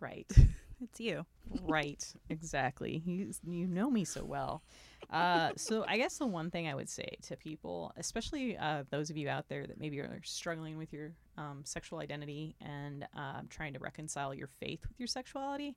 Right. 0.00 0.30
it's 0.82 1.00
you. 1.00 1.24
right. 1.62 2.04
Exactly. 2.28 3.02
You 3.06 3.30
you 3.48 3.66
know 3.66 3.88
me 3.90 4.04
so 4.04 4.24
well. 4.24 4.62
Uh, 5.08 5.50
so 5.56 5.84
I 5.88 5.96
guess 5.96 6.18
the 6.18 6.26
one 6.26 6.50
thing 6.50 6.66
I 6.68 6.74
would 6.74 6.88
say 6.90 7.08
to 7.22 7.36
people, 7.36 7.92
especially 7.96 8.56
uh, 8.58 8.82
those 8.90 9.08
of 9.08 9.16
you 9.16 9.28
out 9.28 9.48
there 9.48 9.66
that 9.66 9.78
maybe 9.78 10.00
are 10.00 10.20
struggling 10.24 10.76
with 10.76 10.92
your 10.92 11.12
um, 11.38 11.60
sexual 11.64 12.00
identity 12.00 12.56
and 12.60 13.06
um, 13.14 13.46
trying 13.48 13.72
to 13.74 13.78
reconcile 13.78 14.34
your 14.34 14.48
faith 14.60 14.80
with 14.88 14.98
your 14.98 15.06
sexuality, 15.06 15.76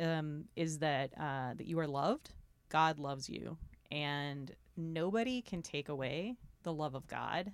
um, 0.00 0.44
is 0.56 0.78
that 0.78 1.12
uh, 1.20 1.54
that 1.54 1.66
you 1.66 1.78
are 1.78 1.86
loved. 1.86 2.32
God 2.70 2.98
loves 2.98 3.28
you, 3.28 3.58
and 3.92 4.50
nobody 4.76 5.42
can 5.42 5.62
take 5.62 5.88
away 5.90 6.36
the 6.62 6.72
love 6.72 6.94
of 6.94 7.06
God 7.06 7.52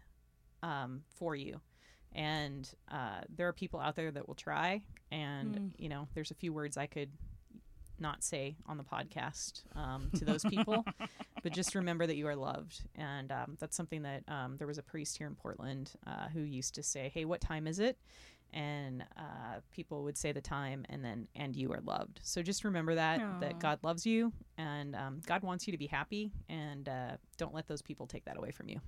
um, 0.63 1.03
for 1.17 1.35
you. 1.35 1.61
And 2.15 2.69
uh, 2.91 3.21
there 3.35 3.49
are 3.49 3.53
people 3.53 3.81
out 3.81 3.97
there 3.97 4.11
that 4.13 4.27
will 4.29 4.35
try, 4.37 4.83
and 5.11 5.55
Mm. 5.57 5.73
you 5.79 5.89
know, 5.89 6.09
there's 6.15 6.31
a 6.31 6.35
few 6.35 6.53
words 6.53 6.77
I 6.77 6.87
could 6.87 7.11
not 7.99 8.23
say 8.23 8.57
on 8.67 8.77
the 8.77 8.85
podcast 8.85 9.63
um, 9.75 10.11
to 10.17 10.25
those 10.25 10.45
people, 10.45 10.85
but 11.43 11.53
just 11.53 11.75
remember 11.75 12.07
that 12.07 12.17
you 12.17 12.27
are 12.29 12.37
loved. 12.37 12.83
And 12.95 13.33
um, 13.33 13.57
that's 13.59 13.77
something 13.77 14.03
that 14.03 14.23
um, 14.29 14.57
there 14.59 14.67
was 14.67 14.79
a 14.79 14.83
priest 14.83 15.17
here 15.19 15.27
in 15.27 15.35
Portland 15.35 15.93
uh, 16.07 16.29
who 16.29 16.41
used 16.41 16.75
to 16.75 16.83
say, 16.83 17.11
Hey, 17.13 17.25
what 17.25 17.41
time 17.41 17.67
is 17.67 17.79
it? 17.79 17.99
And 18.57 19.05
uh, 19.19 19.61
people 19.71 20.03
would 20.05 20.17
say 20.17 20.33
the 20.33 20.41
time 20.41 20.87
and 20.89 21.05
then, 21.05 21.29
and 21.37 21.55
you 21.55 21.71
are 21.73 21.81
loved. 21.85 22.21
So 22.23 22.43
just 22.43 22.65
remember 22.65 22.95
that, 22.95 23.21
Aw. 23.21 23.41
that 23.41 23.61
God 23.61 23.79
loves 23.83 24.07
you 24.07 24.33
and 24.57 24.97
um, 24.97 25.21
God 25.27 25.43
wants 25.43 25.67
you 25.67 25.73
to 25.73 25.79
be 25.79 25.87
happy. 25.87 26.33
And 26.49 26.89
uh, 26.89 27.17
don't 27.37 27.55
let 27.55 27.69
those 27.69 27.83
people 27.83 28.07
take 28.07 28.25
that 28.25 28.39
away 28.39 28.51
from 28.51 28.71
you. 28.71 28.81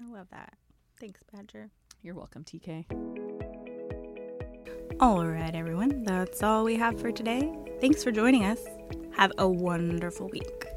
I 0.00 0.12
love 0.12 0.26
that. 0.32 0.54
Thanks, 0.98 1.20
Badger. 1.32 1.70
You're 2.02 2.16
welcome, 2.16 2.42
TK. 2.42 2.84
All 5.00 5.24
right, 5.24 5.54
everyone. 5.54 6.02
That's 6.02 6.42
all 6.42 6.64
we 6.64 6.74
have 6.76 7.00
for 7.00 7.12
today. 7.12 7.52
Thanks 7.80 8.02
for 8.02 8.10
joining 8.10 8.44
us. 8.44 8.58
Have 9.12 9.30
a 9.38 9.48
wonderful 9.48 10.28
week. 10.28 10.73